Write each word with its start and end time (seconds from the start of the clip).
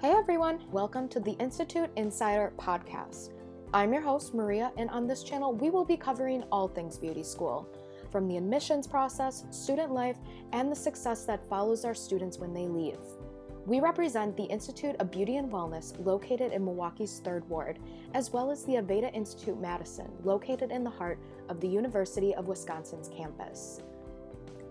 Hey 0.00 0.12
everyone, 0.12 0.60
welcome 0.72 1.08
to 1.08 1.20
the 1.20 1.32
Institute 1.32 1.90
Insider 1.96 2.54
Podcast. 2.56 3.34
I'm 3.74 3.92
your 3.92 4.00
host, 4.00 4.32
Maria, 4.32 4.72
and 4.78 4.88
on 4.88 5.06
this 5.06 5.22
channel, 5.22 5.52
we 5.52 5.68
will 5.68 5.84
be 5.84 5.98
covering 5.98 6.42
all 6.50 6.68
things 6.68 6.96
beauty 6.96 7.22
school 7.22 7.68
from 8.10 8.26
the 8.26 8.38
admissions 8.38 8.86
process, 8.86 9.44
student 9.50 9.92
life, 9.92 10.16
and 10.54 10.72
the 10.72 10.74
success 10.74 11.26
that 11.26 11.46
follows 11.50 11.84
our 11.84 11.92
students 11.92 12.38
when 12.38 12.54
they 12.54 12.66
leave. 12.66 12.96
We 13.66 13.80
represent 13.80 14.38
the 14.38 14.44
Institute 14.44 14.96
of 15.00 15.10
Beauty 15.10 15.36
and 15.36 15.52
Wellness 15.52 15.92
located 16.02 16.50
in 16.52 16.64
Milwaukee's 16.64 17.20
3rd 17.22 17.46
Ward, 17.48 17.78
as 18.14 18.32
well 18.32 18.50
as 18.50 18.64
the 18.64 18.76
Aveda 18.76 19.14
Institute 19.14 19.60
Madison 19.60 20.10
located 20.24 20.70
in 20.70 20.82
the 20.82 20.88
heart 20.88 21.18
of 21.50 21.60
the 21.60 21.68
University 21.68 22.34
of 22.34 22.48
Wisconsin's 22.48 23.10
campus. 23.10 23.82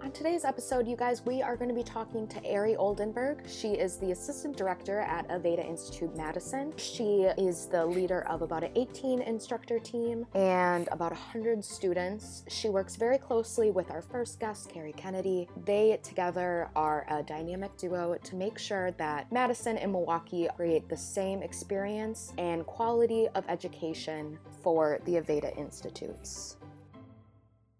On 0.01 0.13
today's 0.13 0.45
episode, 0.45 0.87
you 0.87 0.95
guys, 0.95 1.25
we 1.25 1.41
are 1.41 1.57
going 1.57 1.67
to 1.67 1.75
be 1.75 1.83
talking 1.83 2.25
to 2.29 2.49
Ari 2.49 2.77
Oldenburg. 2.77 3.41
She 3.45 3.73
is 3.73 3.97
the 3.97 4.11
assistant 4.11 4.55
director 4.55 5.01
at 5.01 5.27
Aveda 5.27 5.67
Institute 5.67 6.15
Madison. 6.15 6.71
She 6.77 7.23
is 7.37 7.65
the 7.65 7.85
leader 7.85 8.25
of 8.29 8.41
about 8.41 8.63
an 8.63 8.71
18 8.75 9.21
instructor 9.21 9.77
team 9.77 10.25
and 10.33 10.87
about 10.93 11.11
100 11.11 11.63
students. 11.65 12.45
She 12.47 12.69
works 12.69 12.95
very 12.95 13.17
closely 13.17 13.71
with 13.71 13.91
our 13.91 14.01
first 14.01 14.39
guest, 14.39 14.69
Carrie 14.69 14.93
Kennedy. 14.93 15.49
They 15.65 15.99
together 16.01 16.69
are 16.77 17.05
a 17.09 17.21
dynamic 17.21 17.75
duo 17.75 18.17
to 18.23 18.35
make 18.37 18.57
sure 18.57 18.91
that 18.91 19.29
Madison 19.33 19.77
and 19.77 19.91
Milwaukee 19.91 20.47
create 20.55 20.87
the 20.87 20.97
same 20.97 21.43
experience 21.43 22.31
and 22.37 22.65
quality 22.65 23.27
of 23.35 23.43
education 23.49 24.39
for 24.63 25.01
the 25.03 25.15
Aveda 25.15 25.55
Institutes. 25.57 26.55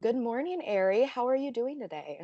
Good 0.02 0.16
morning, 0.16 0.62
Ari. 0.66 1.04
How 1.04 1.28
are 1.28 1.36
you 1.36 1.52
doing 1.52 1.78
today? 1.78 2.22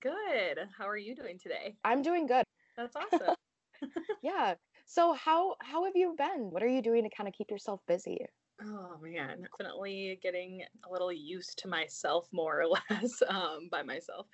Good. 0.00 0.58
How 0.78 0.88
are 0.88 0.96
you 0.96 1.16
doing 1.16 1.40
today? 1.40 1.74
I'm 1.84 2.02
doing 2.02 2.28
good. 2.28 2.44
That's 2.76 2.94
awesome. 2.94 3.34
yeah. 4.22 4.54
So 4.86 5.12
how 5.14 5.56
how 5.60 5.84
have 5.86 5.96
you 5.96 6.14
been? 6.16 6.52
What 6.52 6.62
are 6.62 6.68
you 6.68 6.80
doing 6.80 7.02
to 7.02 7.10
kind 7.10 7.26
of 7.26 7.34
keep 7.34 7.50
yourself 7.50 7.80
busy? 7.88 8.26
Oh 8.62 8.96
man, 9.02 9.42
definitely 9.58 10.20
getting 10.22 10.62
a 10.88 10.92
little 10.92 11.12
used 11.12 11.58
to 11.58 11.68
myself 11.68 12.28
more 12.30 12.60
or 12.60 12.66
less 12.90 13.22
um, 13.28 13.68
by 13.72 13.82
myself. 13.82 14.26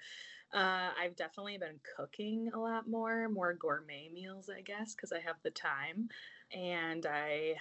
Uh, 0.52 0.90
I've 1.00 1.16
definitely 1.16 1.56
been 1.56 1.80
cooking 1.96 2.50
a 2.54 2.58
lot 2.58 2.88
more, 2.88 3.28
more 3.30 3.54
gourmet 3.54 4.10
meals, 4.12 4.50
I 4.54 4.60
guess, 4.60 4.94
because 4.94 5.12
I 5.12 5.20
have 5.20 5.36
the 5.42 5.50
time. 5.50 6.08
And 6.52 7.06
I 7.06 7.54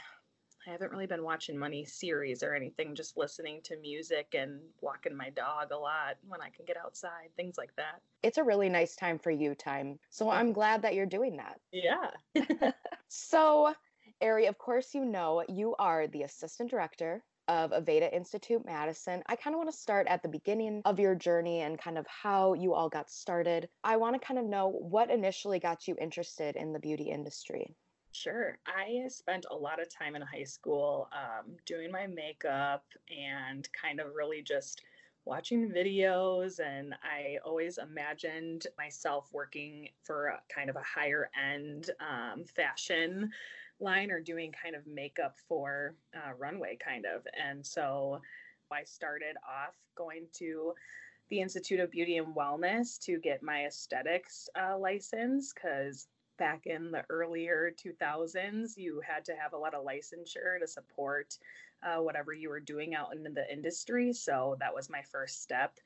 I 0.68 0.72
haven't 0.72 0.92
really 0.92 1.06
been 1.06 1.24
watching 1.24 1.58
money 1.58 1.86
series 1.86 2.42
or 2.42 2.56
anything, 2.56 2.96
just 2.96 3.18
listening 3.18 3.62
to 3.66 3.78
music 3.78 4.34
and 4.34 4.60
walking 4.82 5.16
my 5.16 5.30
dog 5.30 5.72
a 5.72 5.78
lot 5.78 6.18
when 6.28 6.42
I 6.42 6.50
can 6.50 6.66
get 6.66 6.78
outside, 6.78 7.30
things 7.36 7.56
like 7.58 7.76
that. 7.76 8.02
It's 8.24 8.40
a 8.40 8.44
really 8.44 8.70
nice 8.70 8.96
time 8.96 9.20
for 9.20 9.30
you 9.30 9.54
time. 9.54 10.00
So 10.10 10.30
I'm 10.30 10.54
glad 10.54 10.82
that 10.82 10.96
you're 10.96 11.06
doing 11.06 11.38
that. 11.38 11.60
Yeah. 11.72 12.72
so, 13.10 13.76
Ari, 14.22 14.48
of 14.48 14.58
course, 14.58 14.96
you 14.96 15.06
know 15.06 15.44
you 15.48 15.76
are 15.78 16.08
the 16.08 16.24
assistant 16.24 16.72
director 16.72 17.24
of 17.48 17.70
Aveda 17.72 18.12
Institute 18.12 18.66
Madison. 18.66 19.22
I 19.28 19.36
kind 19.36 19.54
of 19.54 19.60
want 19.60 19.70
to 19.72 19.78
start 19.78 20.08
at 20.08 20.24
the 20.24 20.30
beginning 20.30 20.82
of 20.86 21.00
your 21.00 21.14
journey 21.14 21.62
and 21.62 21.78
kind 21.78 22.00
of 22.00 22.08
how 22.08 22.54
you 22.54 22.74
all 22.74 22.90
got 22.90 23.12
started. 23.12 23.70
I 23.84 23.98
want 23.98 24.20
to 24.20 24.26
kind 24.26 24.40
of 24.40 24.46
know 24.46 24.70
what 24.70 25.12
initially 25.12 25.60
got 25.60 25.88
you 25.88 25.96
interested 26.02 26.56
in 26.56 26.74
the 26.74 26.80
beauty 26.80 27.12
industry. 27.12 27.76
Sure. 28.16 28.58
I 28.66 29.10
spent 29.10 29.46
a 29.52 29.56
lot 29.56 29.82
of 29.82 29.94
time 29.94 30.16
in 30.16 30.22
high 30.22 30.46
school 30.46 31.10
um, 31.12 31.58
doing 31.66 31.92
my 31.92 32.08
makeup 32.08 32.86
and 33.10 33.68
kind 33.74 34.00
of 34.00 34.16
really 34.16 34.42
just 34.42 34.84
watching 35.26 35.70
videos. 35.70 36.62
And 36.62 36.96
I 37.04 37.40
always 37.44 37.78
imagined 37.78 38.68
myself 38.78 39.28
working 39.34 39.90
for 40.02 40.28
a, 40.28 40.42
kind 40.48 40.70
of 40.70 40.78
a 40.78 40.82
higher 40.82 41.30
end 41.38 41.90
um, 42.00 42.46
fashion 42.46 43.32
line 43.82 44.10
or 44.12 44.22
doing 44.22 44.54
kind 44.64 44.78
of 44.78 44.88
makeup 44.88 45.36
for 45.50 45.96
uh, 46.16 46.34
runway, 46.38 46.78
kind 46.78 47.06
of. 47.06 47.28
And 47.38 47.66
so 47.66 48.22
I 48.72 48.86
started 48.86 49.36
off 49.46 49.76
going 49.98 50.28
to 50.36 50.74
the 51.30 51.42
Institute 51.42 51.82
of 51.82 51.92
Beauty 51.92 52.16
and 52.16 52.34
Wellness 52.34 52.98
to 53.02 53.20
get 53.20 53.44
my 53.44 53.66
aesthetics 53.66 54.48
uh, 54.58 54.78
license 54.78 55.54
because 55.54 56.08
back 56.38 56.66
in 56.66 56.92
the 56.92 57.04
earlier 57.10 57.72
2000s, 57.78 58.78
you 58.78 59.02
had 59.08 59.26
to 59.26 59.36
have 59.36 59.54
a 59.54 59.58
lot 59.58 59.74
of 59.74 59.86
licensure 59.86 60.60
to 60.60 60.68
support 60.68 61.38
uh, 61.84 62.02
whatever 62.02 62.34
you 62.34 62.50
were 62.50 62.60
doing 62.60 62.96
out 62.96 63.16
in 63.16 63.24
the 63.24 63.52
industry. 63.52 64.14
So 64.14 64.56
that 64.60 64.74
was 64.74 64.90
my 64.90 65.02
first 65.02 65.42
step. 65.42 65.80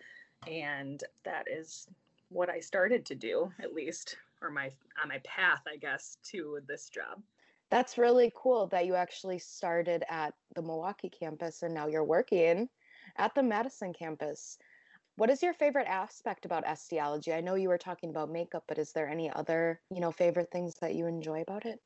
And 0.47 1.03
that 1.25 1.45
is 1.51 1.87
what 2.29 2.49
I 2.49 2.59
started 2.59 3.05
to 3.07 3.15
do, 3.15 3.51
at 3.61 3.73
least, 3.73 4.17
or 4.41 4.49
my 4.49 4.71
on 5.01 5.09
my 5.09 5.19
path, 5.23 5.61
I 5.67 5.77
guess, 5.77 6.17
to 6.25 6.59
this 6.67 6.89
job. 6.89 7.21
That's 7.69 7.97
really 7.97 8.31
cool 8.35 8.67
that 8.67 8.85
you 8.85 8.95
actually 8.95 9.39
started 9.39 10.03
at 10.09 10.33
the 10.55 10.61
Milwaukee 10.61 11.09
campus 11.09 11.61
and 11.61 11.73
now 11.73 11.87
you're 11.87 12.03
working 12.03 12.67
at 13.17 13.35
the 13.35 13.43
Madison 13.43 13.93
campus. 13.93 14.57
What 15.19 15.29
is 15.29 15.43
your 15.43 15.51
favorite 15.51 15.87
aspect 15.87 16.45
about 16.45 16.63
Esthiology? 16.63 17.35
I 17.35 17.41
know 17.41 17.55
you 17.55 17.67
were 17.67 17.77
talking 17.77 18.09
about 18.09 18.29
makeup, 18.29 18.63
but 18.69 18.77
is 18.77 18.93
there 18.93 19.09
any 19.09 19.29
other, 19.29 19.81
you 19.89 19.99
know, 19.99 20.13
favorite 20.13 20.49
things 20.49 20.75
that 20.75 20.95
you 20.95 21.07
enjoy 21.07 21.41
about 21.41 21.65
it? 21.65 21.81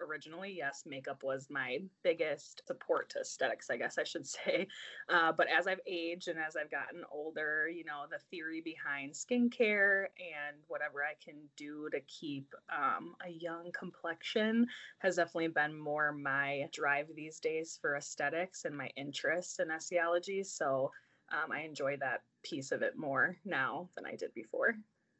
originally, 0.00 0.54
yes, 0.56 0.84
makeup 0.86 1.22
was 1.22 1.48
my 1.50 1.80
biggest 2.02 2.62
support 2.66 3.10
to 3.10 3.20
aesthetics, 3.20 3.68
I 3.68 3.76
guess 3.76 3.98
I 3.98 4.04
should 4.04 4.26
say. 4.38 4.68
Uh, 5.08 5.32
but 5.32 5.48
as 5.48 5.66
I've 5.66 5.80
aged 5.86 6.28
and 6.28 6.38
as 6.38 6.56
I've 6.56 6.70
gotten 6.70 7.02
older, 7.10 7.68
you 7.68 7.84
know, 7.84 8.06
the 8.10 8.20
theory 8.30 8.62
behind 8.62 9.12
skincare 9.12 10.06
and 10.18 10.56
whatever 10.68 11.02
I 11.04 11.14
can 11.22 11.34
do 11.56 11.90
to 11.90 12.00
keep 12.02 12.54
um, 12.70 13.16
a 13.22 13.28
young 13.28 13.70
complexion 13.72 14.66
has 15.00 15.16
definitely 15.16 15.48
been 15.48 15.78
more 15.78 16.12
my 16.12 16.68
drive 16.72 17.08
these 17.14 17.38
days 17.38 17.78
for 17.80 17.96
aesthetics 17.96 18.64
and 18.64 18.74
my 18.76 18.88
interest 18.96 19.60
in 19.60 19.68
esthiology. 19.68 20.46
So 20.46 20.92
um, 21.32 21.52
I 21.52 21.60
enjoy 21.62 21.96
that 21.98 22.22
piece 22.42 22.72
of 22.72 22.82
it 22.82 22.96
more 22.96 23.36
now 23.44 23.88
than 23.96 24.06
I 24.06 24.16
did 24.16 24.32
before. 24.34 24.76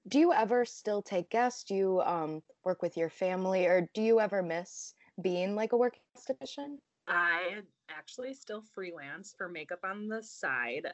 Do 0.09 0.21
you 0.21 0.33
ever 0.33 0.65
still 0.65 1.03
take 1.03 1.31
guests? 1.31 1.65
Do 1.65 1.75
you 1.75 2.01
um, 2.03 2.43
work 2.65 2.81
with 2.81 2.97
your 2.97 3.11
family, 3.11 3.67
or 3.67 3.89
do 3.93 4.03
you 4.03 4.21
ever 4.21 4.43
miss 4.43 4.95
being 5.21 5.57
like 5.57 5.73
a 5.73 5.77
work 5.77 5.95
esthetician? 6.17 6.77
I 7.09 7.63
actually 7.91 8.35
still 8.35 8.63
freelance 8.75 9.35
for 9.37 9.49
makeup 9.49 9.81
on 9.85 10.09
the 10.09 10.23
side. 10.23 10.87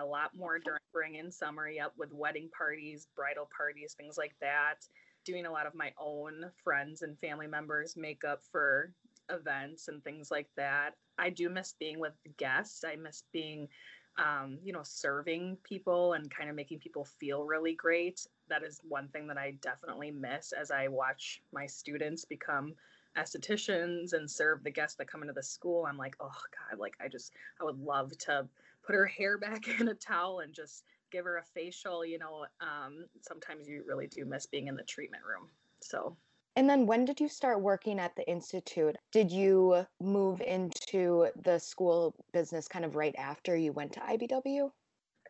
A 0.00 0.04
lot 0.04 0.30
more 0.34 0.58
during 0.58 0.80
spring 0.90 1.18
and 1.18 1.32
summer, 1.32 1.68
yep, 1.68 1.92
with 1.96 2.12
wedding 2.12 2.50
parties, 2.56 3.06
bridal 3.16 3.48
parties, 3.56 3.94
things 3.94 4.16
like 4.16 4.34
that. 4.40 4.76
Doing 5.24 5.46
a 5.46 5.52
lot 5.52 5.66
of 5.66 5.74
my 5.74 5.92
own 5.98 6.50
friends 6.62 7.02
and 7.02 7.18
family 7.18 7.46
members' 7.46 7.94
makeup 7.96 8.40
for 8.50 8.92
events 9.30 9.88
and 9.88 10.02
things 10.04 10.30
like 10.30 10.48
that. 10.56 10.94
I 11.18 11.30
do 11.30 11.48
miss 11.48 11.74
being 11.78 11.98
with 11.98 12.12
guests. 12.38 12.84
I 12.84 12.96
miss 12.96 13.24
being 13.32 13.68
um, 14.16 14.58
you 14.62 14.72
know, 14.72 14.82
serving 14.82 15.56
people 15.64 16.12
and 16.12 16.30
kind 16.30 16.48
of 16.48 16.56
making 16.56 16.78
people 16.78 17.04
feel 17.04 17.44
really 17.44 17.74
great. 17.74 18.26
That 18.48 18.62
is 18.62 18.80
one 18.88 19.08
thing 19.08 19.26
that 19.28 19.38
I 19.38 19.52
definitely 19.60 20.10
miss 20.10 20.52
as 20.52 20.70
I 20.70 20.88
watch 20.88 21.42
my 21.52 21.66
students 21.66 22.24
become 22.24 22.74
estheticians 23.16 24.12
and 24.12 24.30
serve 24.30 24.62
the 24.62 24.70
guests 24.70 24.96
that 24.96 25.10
come 25.10 25.22
into 25.22 25.32
the 25.32 25.42
school. 25.42 25.86
I'm 25.86 25.96
like, 25.96 26.16
oh 26.20 26.26
God, 26.70 26.78
like 26.78 26.94
I 27.00 27.08
just, 27.08 27.32
I 27.60 27.64
would 27.64 27.78
love 27.78 28.16
to 28.18 28.46
put 28.84 28.94
her 28.94 29.06
hair 29.18 29.38
back 29.38 29.68
in 29.80 29.88
a 29.88 29.94
towel 29.94 30.40
and 30.40 30.52
just 30.52 30.84
give 31.10 31.24
her 31.24 31.38
a 31.38 31.44
facial. 31.44 32.04
You 32.04 32.18
know, 32.18 32.46
um, 32.60 33.06
sometimes 33.22 33.68
you 33.68 33.84
really 33.86 34.06
do 34.06 34.24
miss 34.24 34.46
being 34.46 34.68
in 34.68 34.76
the 34.76 34.84
treatment 34.84 35.22
room. 35.24 35.48
So 35.80 36.16
and 36.56 36.70
then 36.70 36.86
when 36.86 37.04
did 37.04 37.20
you 37.20 37.28
start 37.28 37.60
working 37.60 37.98
at 37.98 38.14
the 38.14 38.28
Institute? 38.28 38.96
Did 39.12 39.30
you 39.30 39.86
move 40.00 40.40
into 40.40 41.28
the 41.42 41.58
school 41.58 42.14
business 42.32 42.68
kind 42.68 42.84
of 42.84 42.94
right 42.94 43.14
after 43.18 43.56
you 43.56 43.72
went 43.72 43.92
to 43.94 44.00
IBW? 44.00 44.70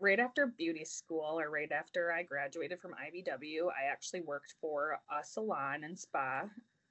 Right 0.00 0.20
after 0.20 0.46
beauty 0.46 0.84
school, 0.84 1.40
or 1.40 1.50
right 1.50 1.70
after 1.72 2.12
I 2.12 2.24
graduated 2.24 2.80
from 2.80 2.92
IBW, 2.92 3.68
I 3.68 3.90
actually 3.90 4.20
worked 4.20 4.54
for 4.60 4.98
a 5.10 5.24
salon 5.24 5.84
and 5.84 5.98
spa. 5.98 6.42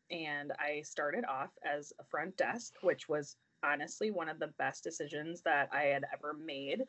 And 0.10 0.52
I 0.60 0.82
started 0.82 1.26
off 1.26 1.52
as 1.64 1.94
a 2.00 2.04
front 2.04 2.36
desk, 2.38 2.74
which 2.82 3.08
was 3.08 3.36
honestly 3.64 4.10
one 4.10 4.30
of 4.30 4.40
the 4.40 4.54
best 4.58 4.84
decisions 4.84 5.42
that 5.42 5.70
I 5.72 5.84
had 5.84 6.06
ever 6.12 6.34
made 6.34 6.84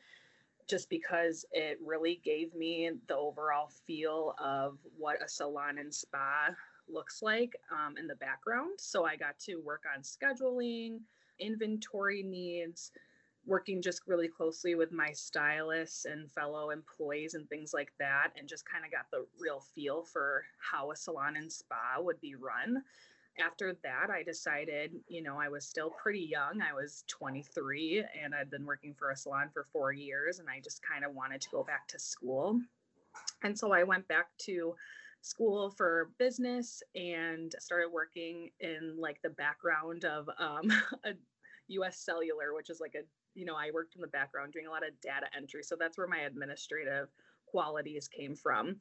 just 0.67 0.89
because 0.89 1.45
it 1.53 1.79
really 1.85 2.21
gave 2.25 2.55
me 2.55 2.91
the 3.07 3.17
overall 3.17 3.69
feel 3.87 4.35
of 4.39 4.79
what 4.97 5.23
a 5.23 5.29
salon 5.29 5.77
and 5.77 5.95
spa 5.95 6.49
looks 6.89 7.23
like 7.23 7.57
um, 7.71 7.97
in 7.97 8.07
the 8.07 8.15
background. 8.17 8.73
So 8.79 9.05
I 9.05 9.17
got 9.17 9.39
to 9.41 9.57
work 9.57 9.85
on 9.95 10.03
scheduling, 10.03 11.01
inventory 11.39 12.23
needs, 12.23 12.91
working 13.47 13.83
just 13.83 14.03
really 14.07 14.29
closely 14.29 14.75
with 14.75 14.93
my 14.93 15.13
stylists 15.13 16.07
and 16.07 16.31
fellow 16.33 16.71
employees 16.71 17.35
and 17.35 17.49
things 17.49 17.75
like 17.75 17.93
that, 17.99 18.29
and 18.39 18.49
just 18.49 18.65
kind 18.69 18.85
of 18.85 18.91
got 18.91 19.11
the 19.11 19.27
real 19.39 19.61
feel 19.61 20.03
for 20.03 20.45
how 20.59 20.91
a 20.91 20.97
salon 20.97 21.37
and 21.37 21.53
spa 21.53 21.97
would 21.99 22.21
be 22.21 22.35
run. 22.35 22.83
After 23.45 23.77
that, 23.83 24.11
I 24.11 24.23
decided, 24.23 24.93
you 25.09 25.21
know, 25.21 25.37
I 25.39 25.49
was 25.49 25.67
still 25.67 25.91
pretty 25.91 26.21
young. 26.21 26.63
I 26.63 26.73
was 26.73 27.03
23 27.09 28.05
and 28.23 28.33
I'd 28.33 28.49
been 28.49 28.65
working 28.65 28.95
for 28.95 29.11
a 29.11 29.17
salon 29.17 29.51
for 29.53 29.65
four 29.65 29.93
years, 29.93 30.39
and 30.39 30.49
I 30.49 30.61
just 30.61 30.83
kind 30.83 31.05
of 31.05 31.15
wanted 31.15 31.41
to 31.43 31.51
go 31.51 31.65
back 31.65 31.89
to 31.89 31.99
school. 31.99 32.61
And 33.43 33.59
so 33.59 33.73
I 33.73 33.83
went 33.83 34.07
back 34.09 34.29
to 34.39 34.75
school 35.25 35.71
for 35.71 36.11
business 36.19 36.82
and 36.94 37.55
started 37.59 37.88
working 37.91 38.50
in 38.61 38.94
like 38.99 39.21
the 39.23 39.31
background 39.31 40.05
of 40.05 40.29
um, 40.38 40.71
a 41.05 41.12
US 41.69 41.99
Cellular, 41.99 42.55
which 42.55 42.71
is 42.71 42.81
like 42.81 42.94
a, 42.94 43.05
you 43.35 43.44
know, 43.44 43.56
I 43.56 43.71
worked 43.73 43.97
in 43.97 44.03
the 44.03 44.09
background 44.09 44.53
doing 44.53 44.67
a 44.67 44.71
lot 44.71 44.87
of 44.87 45.00
data 45.00 45.26
entry. 45.37 45.62
So 45.62 45.76
that's 45.79 45.97
where 45.97 46.06
my 46.06 46.21
administrative 46.21 47.09
qualities 47.47 48.06
came 48.06 48.37
from. 48.37 48.76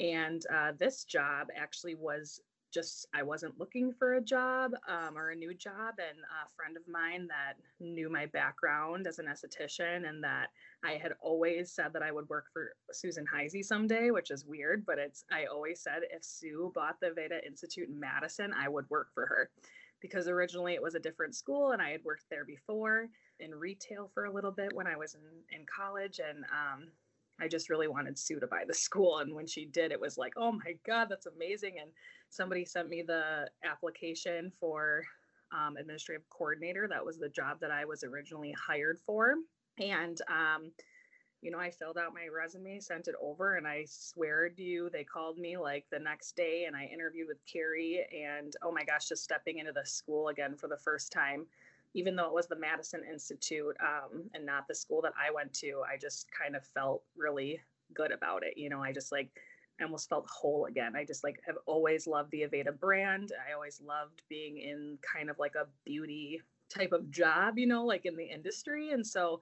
And 0.00 0.42
uh, 0.52 0.72
this 0.78 1.04
job 1.04 1.48
actually 1.56 1.94
was 1.94 2.40
just 2.74 3.06
I 3.14 3.22
wasn't 3.22 3.58
looking 3.58 3.92
for 3.92 4.14
a 4.14 4.20
job 4.20 4.72
um, 4.88 5.16
or 5.16 5.30
a 5.30 5.36
new 5.36 5.54
job, 5.54 5.94
and 5.98 6.18
a 6.18 6.50
friend 6.56 6.76
of 6.76 6.82
mine 6.88 7.28
that 7.28 7.54
knew 7.80 8.10
my 8.10 8.26
background 8.26 9.06
as 9.06 9.20
an 9.20 9.26
esthetician 9.26 10.08
and 10.08 10.22
that 10.24 10.48
I 10.84 10.92
had 10.92 11.12
always 11.20 11.70
said 11.70 11.92
that 11.92 12.02
I 12.02 12.10
would 12.10 12.28
work 12.28 12.46
for 12.52 12.72
Susan 12.92 13.24
Heisey 13.32 13.64
someday, 13.64 14.10
which 14.10 14.30
is 14.30 14.44
weird, 14.44 14.84
but 14.84 14.98
it's 14.98 15.24
I 15.30 15.44
always 15.46 15.80
said 15.80 16.02
if 16.10 16.24
Sue 16.24 16.72
bought 16.74 16.98
the 17.00 17.08
Aveda 17.08 17.46
Institute 17.46 17.88
in 17.88 17.98
Madison, 17.98 18.52
I 18.52 18.68
would 18.68 18.90
work 18.90 19.08
for 19.14 19.26
her. 19.26 19.50
Because 20.00 20.28
originally 20.28 20.74
it 20.74 20.82
was 20.82 20.94
a 20.94 21.00
different 21.00 21.34
school 21.34 21.70
and 21.70 21.80
I 21.80 21.90
had 21.90 22.04
worked 22.04 22.24
there 22.28 22.44
before 22.44 23.08
in 23.40 23.54
retail 23.54 24.10
for 24.12 24.26
a 24.26 24.30
little 24.30 24.50
bit 24.50 24.74
when 24.74 24.86
I 24.86 24.96
was 24.96 25.14
in, 25.14 25.58
in 25.58 25.64
college 25.64 26.20
and 26.20 26.44
um, 26.44 26.88
I 27.40 27.48
just 27.48 27.68
really 27.68 27.88
wanted 27.88 28.18
Sue 28.18 28.40
to 28.40 28.46
buy 28.46 28.64
the 28.66 28.74
school. 28.74 29.18
And 29.18 29.34
when 29.34 29.46
she 29.46 29.66
did, 29.66 29.92
it 29.92 30.00
was 30.00 30.16
like, 30.16 30.34
oh 30.36 30.52
my 30.52 30.76
God, 30.86 31.08
that's 31.08 31.26
amazing. 31.26 31.76
And 31.80 31.90
somebody 32.30 32.64
sent 32.64 32.88
me 32.88 33.02
the 33.02 33.48
application 33.64 34.52
for 34.60 35.04
um, 35.52 35.76
administrative 35.76 36.28
coordinator. 36.30 36.86
That 36.88 37.04
was 37.04 37.18
the 37.18 37.28
job 37.28 37.58
that 37.60 37.70
I 37.70 37.84
was 37.84 38.04
originally 38.04 38.52
hired 38.52 38.98
for. 39.04 39.34
And, 39.78 40.20
um, 40.28 40.70
you 41.42 41.50
know, 41.50 41.58
I 41.58 41.70
filled 41.70 41.98
out 41.98 42.14
my 42.14 42.26
resume, 42.34 42.80
sent 42.80 43.06
it 43.06 43.14
over, 43.20 43.56
and 43.56 43.66
I 43.66 43.84
swear 43.86 44.48
to 44.48 44.62
you, 44.62 44.88
they 44.90 45.04
called 45.04 45.36
me 45.36 45.58
like 45.58 45.84
the 45.90 45.98
next 45.98 46.36
day 46.36 46.64
and 46.66 46.74
I 46.74 46.84
interviewed 46.84 47.28
with 47.28 47.44
Carrie. 47.44 48.06
And 48.10 48.54
oh 48.62 48.72
my 48.72 48.84
gosh, 48.84 49.08
just 49.08 49.24
stepping 49.24 49.58
into 49.58 49.72
the 49.72 49.84
school 49.84 50.28
again 50.28 50.56
for 50.56 50.68
the 50.68 50.78
first 50.78 51.12
time, 51.12 51.46
even 51.94 52.16
though 52.16 52.26
it 52.26 52.34
was 52.34 52.48
the 52.48 52.56
Madison 52.56 53.02
Institute 53.10 53.76
um, 53.80 54.24
and 54.34 54.44
not 54.44 54.66
the 54.68 54.74
school 54.74 55.00
that 55.02 55.12
I 55.18 55.32
went 55.32 55.52
to, 55.54 55.82
I 55.88 55.96
just 55.96 56.26
kind 56.32 56.56
of 56.56 56.66
felt 56.66 57.02
really 57.16 57.60
good 57.94 58.10
about 58.10 58.42
it. 58.44 58.54
You 58.56 58.68
know, 58.68 58.82
I 58.82 58.92
just 58.92 59.12
like, 59.12 59.30
I 59.80 59.84
almost 59.84 60.08
felt 60.08 60.26
whole 60.28 60.66
again. 60.66 60.94
I 60.96 61.04
just 61.04 61.24
like 61.24 61.40
have 61.46 61.56
always 61.66 62.06
loved 62.06 62.30
the 62.30 62.42
Aveda 62.42 62.78
brand. 62.78 63.32
I 63.48 63.52
always 63.52 63.80
loved 63.80 64.22
being 64.28 64.58
in 64.58 64.98
kind 65.02 65.30
of 65.30 65.38
like 65.38 65.54
a 65.54 65.66
beauty 65.84 66.40
type 66.68 66.92
of 66.92 67.10
job, 67.10 67.58
you 67.58 67.66
know, 67.66 67.84
like 67.84 68.06
in 68.06 68.16
the 68.16 68.24
industry. 68.24 68.90
And 68.90 69.06
so 69.06 69.40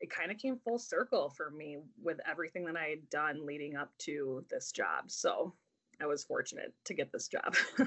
it 0.00 0.10
kind 0.10 0.30
of 0.30 0.38
came 0.38 0.58
full 0.58 0.78
circle 0.78 1.30
for 1.36 1.50
me 1.50 1.78
with 2.02 2.18
everything 2.28 2.64
that 2.64 2.76
I 2.76 2.86
had 2.86 3.10
done 3.10 3.46
leading 3.46 3.76
up 3.76 3.90
to 3.98 4.44
this 4.50 4.72
job. 4.72 5.10
So 5.10 5.54
I 6.00 6.06
was 6.06 6.24
fortunate 6.24 6.72
to 6.84 6.94
get 6.94 7.12
this 7.12 7.28
job. 7.28 7.54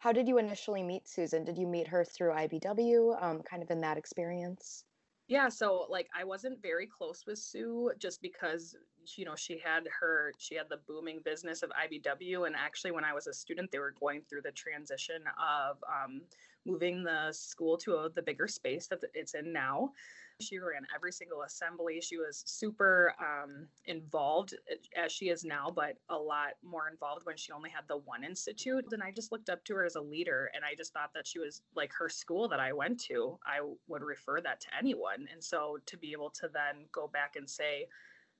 How 0.00 0.12
did 0.12 0.26
you 0.26 0.38
initially 0.38 0.82
meet 0.82 1.06
Susan? 1.06 1.44
Did 1.44 1.58
you 1.58 1.66
meet 1.66 1.86
her 1.86 2.04
through 2.04 2.30
IBW, 2.30 3.22
um, 3.22 3.42
kind 3.42 3.62
of 3.62 3.70
in 3.70 3.82
that 3.82 3.98
experience? 3.98 4.84
Yeah, 5.28 5.48
so 5.48 5.86
like 5.90 6.08
I 6.18 6.24
wasn't 6.24 6.60
very 6.62 6.86
close 6.86 7.24
with 7.26 7.38
Sue 7.38 7.92
just 7.98 8.20
because 8.22 8.74
you 9.16 9.24
know 9.26 9.36
she 9.36 9.60
had 9.62 9.84
her 10.00 10.32
she 10.38 10.54
had 10.54 10.66
the 10.70 10.78
booming 10.88 11.20
business 11.24 11.62
of 11.62 11.70
IBW 11.70 12.46
and 12.46 12.56
actually 12.56 12.90
when 12.90 13.04
I 13.04 13.12
was 13.12 13.26
a 13.26 13.32
student 13.32 13.70
they 13.70 13.78
were 13.78 13.94
going 14.00 14.22
through 14.28 14.42
the 14.42 14.52
transition 14.52 15.22
of 15.38 15.76
um, 15.86 16.22
moving 16.66 17.02
the 17.02 17.32
school 17.32 17.76
to 17.78 17.96
a, 17.96 18.10
the 18.10 18.22
bigger 18.22 18.48
space 18.48 18.86
that 18.88 19.00
it's 19.14 19.34
in 19.34 19.52
now. 19.52 19.92
She 20.40 20.58
ran 20.58 20.86
every 20.94 21.12
single 21.12 21.42
assembly. 21.42 22.00
She 22.00 22.16
was 22.16 22.42
super 22.46 23.14
um, 23.20 23.68
involved 23.86 24.54
eh, 24.70 24.76
as 24.96 25.12
she 25.12 25.28
is 25.28 25.44
now, 25.44 25.70
but 25.74 25.96
a 26.08 26.16
lot 26.16 26.52
more 26.62 26.88
involved 26.88 27.26
when 27.26 27.36
she 27.36 27.52
only 27.52 27.70
had 27.70 27.84
the 27.88 27.98
one 27.98 28.24
institute. 28.24 28.86
And 28.92 29.02
I 29.02 29.10
just 29.10 29.32
looked 29.32 29.50
up 29.50 29.64
to 29.64 29.74
her 29.74 29.84
as 29.84 29.96
a 29.96 30.00
leader, 30.00 30.50
and 30.54 30.64
I 30.64 30.74
just 30.74 30.92
thought 30.92 31.12
that 31.14 31.26
she 31.26 31.38
was 31.38 31.62
like 31.74 31.92
her 31.92 32.08
school 32.08 32.48
that 32.48 32.60
I 32.60 32.72
went 32.72 33.00
to. 33.04 33.38
I 33.44 33.60
would 33.88 34.02
refer 34.02 34.40
that 34.40 34.60
to 34.62 34.68
anyone, 34.76 35.28
and 35.32 35.42
so 35.42 35.78
to 35.86 35.96
be 35.96 36.12
able 36.12 36.30
to 36.30 36.48
then 36.52 36.86
go 36.92 37.06
back 37.06 37.36
and 37.36 37.48
say, 37.48 37.86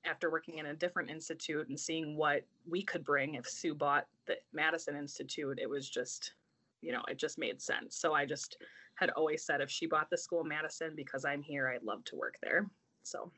after 0.05 0.31
working 0.31 0.57
in 0.57 0.67
a 0.67 0.73
different 0.73 1.09
institute 1.09 1.69
and 1.69 1.79
seeing 1.79 2.17
what 2.17 2.43
we 2.67 2.81
could 2.81 3.03
bring 3.03 3.35
if 3.35 3.47
Sue 3.47 3.75
bought 3.75 4.07
the 4.25 4.35
Madison 4.53 4.95
Institute, 4.95 5.59
it 5.61 5.69
was 5.69 5.87
just, 5.87 6.33
you 6.81 6.91
know, 6.91 7.03
it 7.07 7.17
just 7.17 7.37
made 7.37 7.61
sense. 7.61 7.95
So 7.95 8.13
I 8.13 8.25
just 8.25 8.57
had 9.01 9.09
always 9.09 9.43
said 9.43 9.59
if 9.59 9.69
she 9.69 9.87
bought 9.87 10.09
the 10.09 10.17
school 10.17 10.41
in 10.41 10.47
Madison 10.47 10.93
because 10.95 11.25
I'm 11.25 11.41
here, 11.41 11.67
I'd 11.67 11.83
love 11.83 12.03
to 12.05 12.15
work 12.15 12.35
there. 12.41 12.69
So 13.03 13.31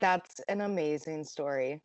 that's 0.00 0.40
an 0.48 0.62
amazing 0.62 1.24
story. 1.24 1.82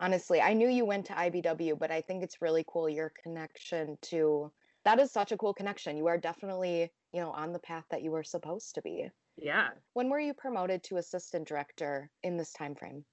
Honestly, 0.00 0.40
I 0.40 0.54
knew 0.54 0.68
you 0.68 0.86
went 0.86 1.06
to 1.06 1.12
IBW, 1.12 1.78
but 1.78 1.92
I 1.92 2.00
think 2.00 2.24
it's 2.24 2.40
really 2.40 2.64
cool 2.66 2.88
your 2.88 3.12
connection 3.22 3.96
to 4.02 4.50
that 4.84 4.98
is 4.98 5.12
such 5.12 5.32
a 5.32 5.36
cool 5.36 5.54
connection. 5.54 5.96
You 5.96 6.08
are 6.08 6.18
definitely, 6.18 6.90
you 7.12 7.20
know, 7.20 7.30
on 7.30 7.52
the 7.52 7.58
path 7.60 7.84
that 7.90 8.02
you 8.02 8.10
were 8.10 8.24
supposed 8.24 8.74
to 8.74 8.82
be. 8.82 9.08
Yeah. 9.36 9.68
When 9.92 10.10
were 10.10 10.20
you 10.20 10.34
promoted 10.34 10.82
to 10.84 10.96
assistant 10.96 11.46
director 11.46 12.10
in 12.22 12.36
this 12.36 12.52
time 12.52 12.74
frame? 12.74 13.04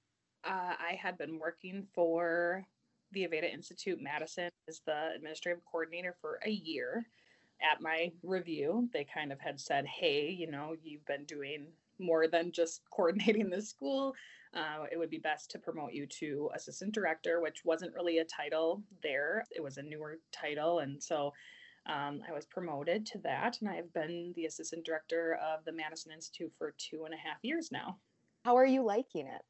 Uh, 0.43 0.73
I 0.79 0.97
had 1.01 1.17
been 1.17 1.39
working 1.39 1.87
for 1.93 2.65
the 3.11 3.27
Aveda 3.27 3.53
Institute 3.53 3.99
Madison 4.01 4.49
as 4.67 4.81
the 4.85 5.11
administrative 5.15 5.61
coordinator 5.69 6.15
for 6.19 6.39
a 6.45 6.49
year 6.49 7.05
at 7.61 7.81
my 7.81 8.11
review, 8.23 8.89
they 8.93 9.05
kind 9.05 9.31
of 9.31 9.39
had 9.39 9.59
said, 9.59 9.85
hey, 9.85 10.29
you 10.29 10.49
know, 10.49 10.75
you've 10.83 11.05
been 11.05 11.25
doing 11.25 11.67
more 11.99 12.27
than 12.27 12.51
just 12.51 12.81
coordinating 12.91 13.49
the 13.49 13.61
school. 13.61 14.13
Uh, 14.53 14.85
it 14.91 14.97
would 14.97 15.09
be 15.09 15.17
best 15.17 15.49
to 15.51 15.59
promote 15.59 15.93
you 15.93 16.05
to 16.05 16.49
assistant 16.55 16.93
director, 16.93 17.39
which 17.39 17.63
wasn't 17.63 17.93
really 17.93 18.17
a 18.17 18.25
title 18.25 18.83
there. 19.01 19.45
It 19.55 19.63
was 19.63 19.77
a 19.77 19.83
newer 19.83 20.19
title. 20.33 20.79
And 20.79 21.01
so 21.01 21.31
um, 21.85 22.21
I 22.27 22.33
was 22.33 22.45
promoted 22.45 23.05
to 23.07 23.17
that. 23.19 23.57
And 23.61 23.69
I've 23.69 23.93
been 23.93 24.33
the 24.35 24.45
assistant 24.45 24.85
director 24.85 25.39
of 25.41 25.63
the 25.63 25.71
Madison 25.71 26.11
Institute 26.11 26.51
for 26.57 26.75
two 26.77 27.05
and 27.05 27.13
a 27.13 27.17
half 27.17 27.37
years 27.43 27.71
now. 27.71 27.97
How 28.43 28.57
are 28.57 28.65
you 28.65 28.83
liking 28.83 29.27
it? 29.27 29.41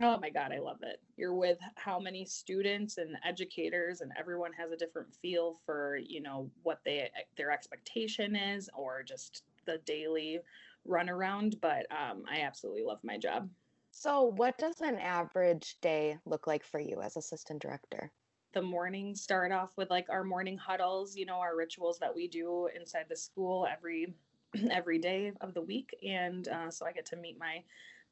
Oh 0.00 0.18
my 0.18 0.30
God, 0.30 0.52
I 0.52 0.58
love 0.58 0.78
it. 0.82 1.00
You're 1.16 1.34
with 1.34 1.58
how 1.76 2.00
many 2.00 2.24
students 2.24 2.98
and 2.98 3.16
educators, 3.24 4.00
and 4.00 4.12
everyone 4.18 4.52
has 4.54 4.72
a 4.72 4.76
different 4.76 5.14
feel 5.14 5.60
for, 5.64 5.96
you 5.96 6.20
know, 6.20 6.50
what 6.62 6.80
they 6.84 7.10
their 7.36 7.52
expectation 7.52 8.34
is 8.34 8.68
or 8.74 9.02
just 9.04 9.44
the 9.66 9.78
daily 9.86 10.40
run 10.84 11.08
around. 11.08 11.60
But 11.60 11.86
um, 11.92 12.24
I 12.28 12.40
absolutely 12.40 12.82
love 12.82 12.98
my 13.04 13.18
job. 13.18 13.48
So, 13.92 14.24
what 14.24 14.58
does 14.58 14.80
an 14.80 14.98
average 14.98 15.76
day 15.80 16.18
look 16.26 16.48
like 16.48 16.64
for 16.64 16.80
you 16.80 17.00
as 17.00 17.16
assistant 17.16 17.62
director? 17.62 18.10
The 18.52 18.62
mornings 18.62 19.20
start 19.20 19.52
off 19.52 19.76
with 19.76 19.90
like 19.90 20.10
our 20.10 20.24
morning 20.24 20.58
huddles, 20.58 21.16
you 21.16 21.24
know, 21.24 21.36
our 21.36 21.56
rituals 21.56 22.00
that 22.00 22.14
we 22.14 22.26
do 22.26 22.68
inside 22.74 23.06
the 23.08 23.16
school 23.16 23.68
every 23.70 24.12
every 24.72 24.98
day 24.98 25.32
of 25.40 25.54
the 25.54 25.62
week, 25.62 25.94
and 26.04 26.48
uh, 26.48 26.70
so 26.70 26.84
I 26.84 26.92
get 26.92 27.06
to 27.06 27.16
meet 27.16 27.38
my 27.38 27.62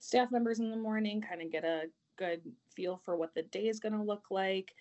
staff 0.03 0.33
members 0.33 0.59
in 0.59 0.69
the 0.69 0.77
morning, 0.77 1.23
kind 1.23 1.41
of 1.41 1.53
get 1.53 1.65
a 1.65 1.85
good 2.19 2.41
feel 2.75 3.01
for 3.05 3.17
what 3.17 3.33
the 3.35 3.43
day 3.43 3.69
is 3.69 3.79
going 3.79 3.93
to 3.93 4.03
look 4.03 4.25
like. 4.31 4.73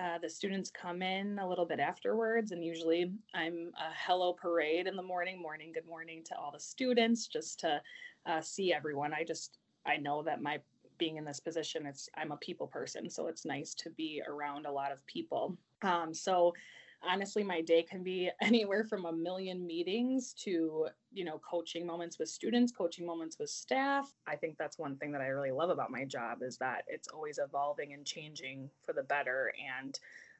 Uh, 0.00 0.16
the 0.18 0.28
students 0.28 0.70
come 0.70 1.02
in 1.02 1.38
a 1.38 1.46
little 1.46 1.66
bit 1.66 1.80
afterwards, 1.80 2.52
and 2.52 2.64
usually 2.64 3.12
I'm 3.34 3.72
a 3.76 3.92
hello 3.94 4.32
parade 4.32 4.86
in 4.86 4.96
the 4.96 5.02
morning, 5.02 5.40
morning, 5.40 5.72
good 5.74 5.86
morning 5.86 6.22
to 6.26 6.36
all 6.36 6.50
the 6.50 6.60
students, 6.60 7.26
just 7.26 7.60
to 7.60 7.82
uh, 8.24 8.40
see 8.40 8.72
everyone. 8.72 9.12
I 9.12 9.22
just 9.22 9.58
I 9.84 9.98
know 9.98 10.22
that 10.22 10.40
my 10.40 10.60
being 10.96 11.16
in 11.16 11.24
this 11.26 11.40
position, 11.40 11.84
it's 11.84 12.08
I'm 12.16 12.32
a 12.32 12.36
people 12.38 12.66
person, 12.66 13.10
so 13.10 13.26
it's 13.26 13.44
nice 13.44 13.74
to 13.74 13.90
be 13.90 14.22
around 14.26 14.64
a 14.64 14.72
lot 14.72 14.92
of 14.92 15.04
people. 15.06 15.58
Um, 15.82 16.14
so 16.14 16.54
honestly 17.02 17.42
my 17.42 17.60
day 17.60 17.82
can 17.82 18.02
be 18.02 18.30
anywhere 18.40 18.84
from 18.84 19.06
a 19.06 19.12
million 19.12 19.66
meetings 19.66 20.34
to 20.34 20.86
you 21.12 21.24
know 21.24 21.40
coaching 21.48 21.86
moments 21.86 22.18
with 22.18 22.28
students 22.28 22.72
coaching 22.72 23.06
moments 23.06 23.38
with 23.38 23.50
staff. 23.50 24.12
I 24.26 24.36
think 24.36 24.56
that's 24.58 24.78
one 24.78 24.96
thing 24.96 25.12
that 25.12 25.20
i 25.20 25.26
really 25.26 25.50
love 25.52 25.70
about 25.70 25.90
my 25.90 26.04
job 26.04 26.38
is 26.42 26.56
that 26.58 26.84
it's 26.88 27.08
always 27.08 27.38
evolving 27.38 27.92
and 27.92 28.04
changing 28.04 28.70
for 28.84 28.92
the 28.92 29.02
better. 29.02 29.52
And 29.78 29.98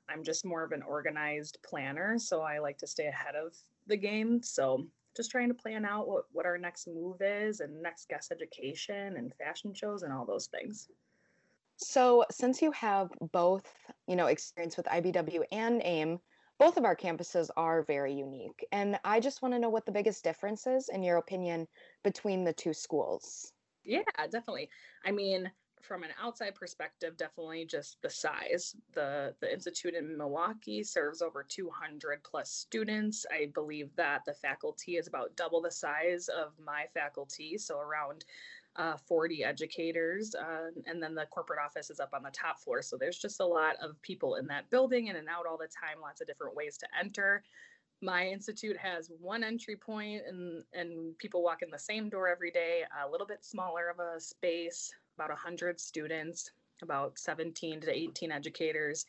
i'm 0.08 0.24
just 0.24 0.44
more 0.44 0.64
of 0.64 0.72
an 0.72 0.82
organized 0.82 1.58
planner 1.62 2.18
so 2.18 2.42
i 2.42 2.58
like 2.58 2.78
to 2.78 2.86
stay 2.86 3.06
ahead 3.06 3.34
of 3.36 3.54
the 3.86 3.96
game. 3.96 4.42
So 4.42 4.86
just 5.16 5.30
trying 5.30 5.48
to 5.48 5.54
plan 5.54 5.84
out 5.84 6.08
what, 6.08 6.24
what 6.32 6.46
our 6.46 6.56
next 6.56 6.86
move 6.86 7.16
is 7.20 7.60
and 7.60 7.82
next 7.82 8.08
guest 8.08 8.32
education 8.32 9.16
and 9.16 9.34
fashion 9.34 9.74
shows 9.74 10.02
and 10.02 10.12
all 10.12 10.24
those 10.24 10.46
things. 10.46 10.88
So 11.76 12.24
since 12.30 12.62
you 12.62 12.70
have 12.72 13.10
both 13.32 13.66
you 14.06 14.16
know 14.16 14.26
experience 14.26 14.76
with 14.76 14.86
ibw 14.86 15.42
and 15.52 15.80
aim 15.84 16.20
both 16.60 16.76
of 16.76 16.84
our 16.84 16.94
campuses 16.94 17.48
are 17.56 17.82
very 17.82 18.12
unique. 18.12 18.66
And 18.70 19.00
I 19.02 19.18
just 19.18 19.40
want 19.40 19.54
to 19.54 19.58
know 19.58 19.70
what 19.70 19.86
the 19.86 19.92
biggest 19.92 20.22
difference 20.22 20.66
is, 20.66 20.90
in 20.90 21.02
your 21.02 21.16
opinion, 21.16 21.66
between 22.04 22.44
the 22.44 22.52
two 22.52 22.74
schools. 22.74 23.54
Yeah, 23.82 24.02
definitely. 24.30 24.68
I 25.06 25.10
mean, 25.10 25.50
from 25.80 26.02
an 26.02 26.10
outside 26.22 26.54
perspective, 26.54 27.16
definitely 27.16 27.64
just 27.64 27.96
the 28.02 28.10
size. 28.10 28.76
The 28.92 29.34
the 29.40 29.50
institute 29.50 29.94
in 29.94 30.18
Milwaukee 30.18 30.82
serves 30.82 31.22
over 31.22 31.42
200 31.42 32.22
plus 32.22 32.50
students. 32.50 33.24
I 33.32 33.46
believe 33.54 33.96
that 33.96 34.26
the 34.26 34.34
faculty 34.34 34.98
is 34.98 35.08
about 35.08 35.34
double 35.36 35.62
the 35.62 35.70
size 35.70 36.28
of 36.28 36.52
my 36.62 36.84
faculty, 36.92 37.56
so 37.56 37.78
around 37.78 38.26
uh, 38.76 38.96
40 38.96 39.44
educators, 39.44 40.34
uh, 40.34 40.70
and 40.86 41.02
then 41.02 41.14
the 41.14 41.26
corporate 41.26 41.58
office 41.64 41.90
is 41.90 42.00
up 42.00 42.10
on 42.14 42.22
the 42.22 42.30
top 42.30 42.60
floor. 42.60 42.82
So 42.82 42.96
there's 42.96 43.18
just 43.18 43.40
a 43.40 43.44
lot 43.44 43.76
of 43.82 44.00
people 44.02 44.36
in 44.36 44.46
that 44.46 44.70
building 44.70 45.08
in 45.08 45.16
and 45.16 45.28
out 45.28 45.46
all 45.46 45.58
the 45.58 45.66
time, 45.66 46.00
lots 46.00 46.20
of 46.20 46.26
different 46.26 46.54
ways 46.54 46.78
to 46.78 46.86
enter. 46.98 47.42
My 48.02 48.26
institute 48.26 48.76
has 48.78 49.10
one 49.20 49.44
entry 49.44 49.76
point, 49.76 50.22
and 50.26 50.62
and 50.72 51.18
people 51.18 51.42
walk 51.42 51.62
in 51.62 51.70
the 51.70 51.78
same 51.78 52.08
door 52.08 52.28
every 52.28 52.50
day. 52.50 52.84
A 53.04 53.10
little 53.10 53.26
bit 53.26 53.44
smaller 53.44 53.90
of 53.90 53.98
a 53.98 54.18
space, 54.18 54.90
about 55.18 55.28
100 55.28 55.78
students, 55.78 56.50
about 56.80 57.18
17 57.18 57.80
to 57.82 57.94
18 57.94 58.32
educators 58.32 59.04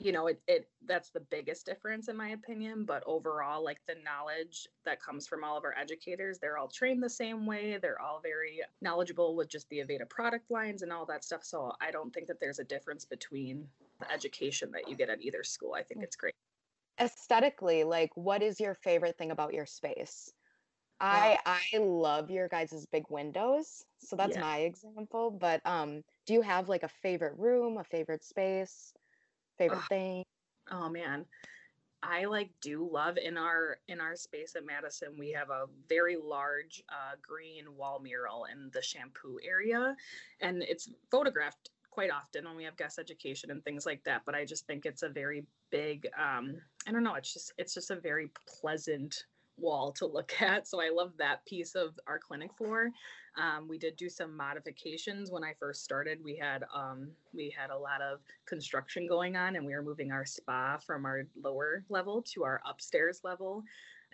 you 0.00 0.12
know 0.12 0.26
it, 0.26 0.40
it 0.48 0.68
that's 0.86 1.10
the 1.10 1.20
biggest 1.20 1.64
difference 1.64 2.08
in 2.08 2.16
my 2.16 2.30
opinion 2.30 2.84
but 2.84 3.02
overall 3.06 3.62
like 3.62 3.80
the 3.86 3.94
knowledge 4.04 4.68
that 4.84 5.00
comes 5.00 5.26
from 5.26 5.44
all 5.44 5.56
of 5.56 5.64
our 5.64 5.74
educators 5.78 6.38
they're 6.38 6.58
all 6.58 6.68
trained 6.68 7.02
the 7.02 7.08
same 7.08 7.46
way 7.46 7.78
they're 7.80 8.00
all 8.00 8.20
very 8.20 8.60
knowledgeable 8.80 9.36
with 9.36 9.48
just 9.48 9.68
the 9.68 9.78
aveda 9.78 10.08
product 10.08 10.50
lines 10.50 10.82
and 10.82 10.92
all 10.92 11.06
that 11.06 11.22
stuff 11.22 11.44
so 11.44 11.72
i 11.80 11.90
don't 11.90 12.12
think 12.12 12.26
that 12.26 12.40
there's 12.40 12.58
a 12.58 12.64
difference 12.64 13.04
between 13.04 13.66
the 14.00 14.10
education 14.10 14.70
that 14.72 14.88
you 14.88 14.96
get 14.96 15.08
at 15.08 15.22
either 15.22 15.44
school 15.44 15.74
i 15.74 15.82
think 15.82 16.02
it's 16.02 16.16
great 16.16 16.34
aesthetically 17.00 17.84
like 17.84 18.10
what 18.16 18.42
is 18.42 18.58
your 18.58 18.74
favorite 18.74 19.16
thing 19.16 19.30
about 19.30 19.54
your 19.54 19.66
space 19.66 20.32
I 21.00 21.38
I 21.44 21.78
love 21.78 22.30
your 22.30 22.46
guys' 22.48 22.86
big 22.90 23.04
windows. 23.08 23.84
So 23.98 24.14
that's 24.14 24.36
yeah. 24.36 24.42
my 24.42 24.58
example. 24.58 25.30
But 25.30 25.60
um, 25.64 26.02
do 26.24 26.32
you 26.32 26.40
have 26.40 26.68
like 26.68 26.84
a 26.84 26.88
favorite 26.88 27.34
room, 27.36 27.78
a 27.78 27.84
favorite 27.84 28.24
space? 28.24 28.94
Favorite 29.58 29.78
oh, 29.78 29.86
thing? 29.88 30.24
Oh 30.70 30.88
man. 30.88 31.26
I 32.02 32.26
like 32.26 32.50
do 32.60 32.88
love 32.90 33.16
in 33.16 33.38
our 33.38 33.78
in 33.88 34.00
our 34.00 34.14
space 34.14 34.54
at 34.56 34.66
Madison 34.66 35.16
we 35.18 35.32
have 35.32 35.50
a 35.50 35.66
very 35.88 36.16
large 36.16 36.82
uh, 36.90 37.16
green 37.22 37.64
wall 37.76 37.98
mural 37.98 38.46
in 38.52 38.70
the 38.72 38.82
shampoo 38.82 39.38
area 39.42 39.96
and 40.40 40.62
it's 40.62 40.90
photographed 41.10 41.70
quite 41.90 42.10
often 42.10 42.44
when 42.44 42.56
we 42.56 42.64
have 42.64 42.76
guest 42.76 42.98
education 42.98 43.50
and 43.50 43.64
things 43.64 43.86
like 43.86 44.02
that 44.04 44.22
but 44.26 44.34
I 44.34 44.44
just 44.44 44.66
think 44.66 44.84
it's 44.84 45.02
a 45.02 45.08
very 45.08 45.46
big 45.70 46.06
um, 46.18 46.56
I 46.86 46.92
don't 46.92 47.04
know 47.04 47.14
it's 47.14 47.32
just 47.32 47.52
it's 47.56 47.72
just 47.72 47.90
a 47.90 47.96
very 47.96 48.30
pleasant 48.60 49.24
wall 49.58 49.92
to 49.92 50.06
look 50.06 50.34
at. 50.40 50.66
So 50.66 50.80
I 50.80 50.90
love 50.90 51.12
that 51.18 51.44
piece 51.46 51.74
of 51.74 51.98
our 52.06 52.18
clinic 52.18 52.50
floor. 52.56 52.90
Um, 53.36 53.66
we 53.66 53.78
did 53.78 53.96
do 53.96 54.08
some 54.08 54.36
modifications 54.36 55.32
when 55.32 55.42
I 55.42 55.54
first 55.58 55.82
started. 55.82 56.18
We 56.22 56.36
had 56.36 56.64
um, 56.74 57.10
we 57.32 57.52
had 57.56 57.70
a 57.70 57.76
lot 57.76 58.00
of 58.00 58.20
construction 58.46 59.08
going 59.08 59.36
on, 59.36 59.56
and 59.56 59.66
we 59.66 59.74
were 59.74 59.82
moving 59.82 60.12
our 60.12 60.24
spa 60.24 60.78
from 60.78 61.04
our 61.04 61.24
lower 61.42 61.84
level 61.88 62.22
to 62.34 62.44
our 62.44 62.60
upstairs 62.68 63.22
level. 63.24 63.64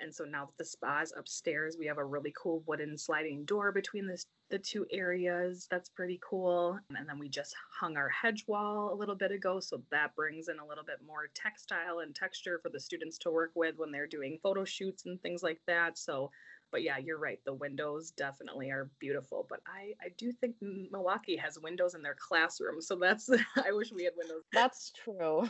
And 0.00 0.14
so 0.14 0.24
now 0.24 0.46
that 0.46 0.58
the 0.58 0.64
spa 0.64 1.00
is 1.02 1.12
upstairs, 1.16 1.76
we 1.78 1.86
have 1.86 1.98
a 1.98 2.04
really 2.04 2.32
cool 2.40 2.62
wooden 2.66 2.96
sliding 2.96 3.44
door 3.44 3.72
between 3.72 4.06
the, 4.06 4.22
the 4.50 4.58
two 4.58 4.86
areas. 4.90 5.66
That's 5.70 5.88
pretty 5.88 6.20
cool. 6.22 6.78
And 6.96 7.08
then 7.08 7.18
we 7.18 7.28
just 7.28 7.54
hung 7.78 7.96
our 7.96 8.08
hedge 8.08 8.44
wall 8.46 8.92
a 8.92 8.96
little 8.96 9.14
bit 9.14 9.32
ago. 9.32 9.60
So 9.60 9.82
that 9.90 10.14
brings 10.16 10.48
in 10.48 10.58
a 10.58 10.66
little 10.66 10.84
bit 10.84 10.98
more 11.06 11.28
textile 11.34 12.00
and 12.00 12.14
texture 12.14 12.58
for 12.62 12.68
the 12.68 12.80
students 12.80 13.18
to 13.18 13.30
work 13.30 13.52
with 13.54 13.76
when 13.76 13.92
they're 13.92 14.06
doing 14.06 14.38
photo 14.42 14.64
shoots 14.64 15.06
and 15.06 15.20
things 15.22 15.42
like 15.42 15.60
that. 15.66 15.98
So 15.98 16.30
but 16.70 16.82
yeah, 16.82 16.98
you're 16.98 17.18
right. 17.18 17.40
The 17.44 17.54
windows 17.54 18.12
definitely 18.12 18.70
are 18.70 18.90
beautiful. 18.98 19.46
But 19.48 19.60
I, 19.66 19.94
I 20.04 20.10
do 20.16 20.32
think 20.32 20.56
Milwaukee 20.60 21.36
has 21.36 21.58
windows 21.58 21.94
in 21.94 22.02
their 22.02 22.16
classroom. 22.18 22.80
So 22.80 22.96
that's, 22.96 23.28
I 23.64 23.72
wish 23.72 23.92
we 23.92 24.04
had 24.04 24.12
windows. 24.16 24.42
That's 24.52 24.92
true. 24.92 25.48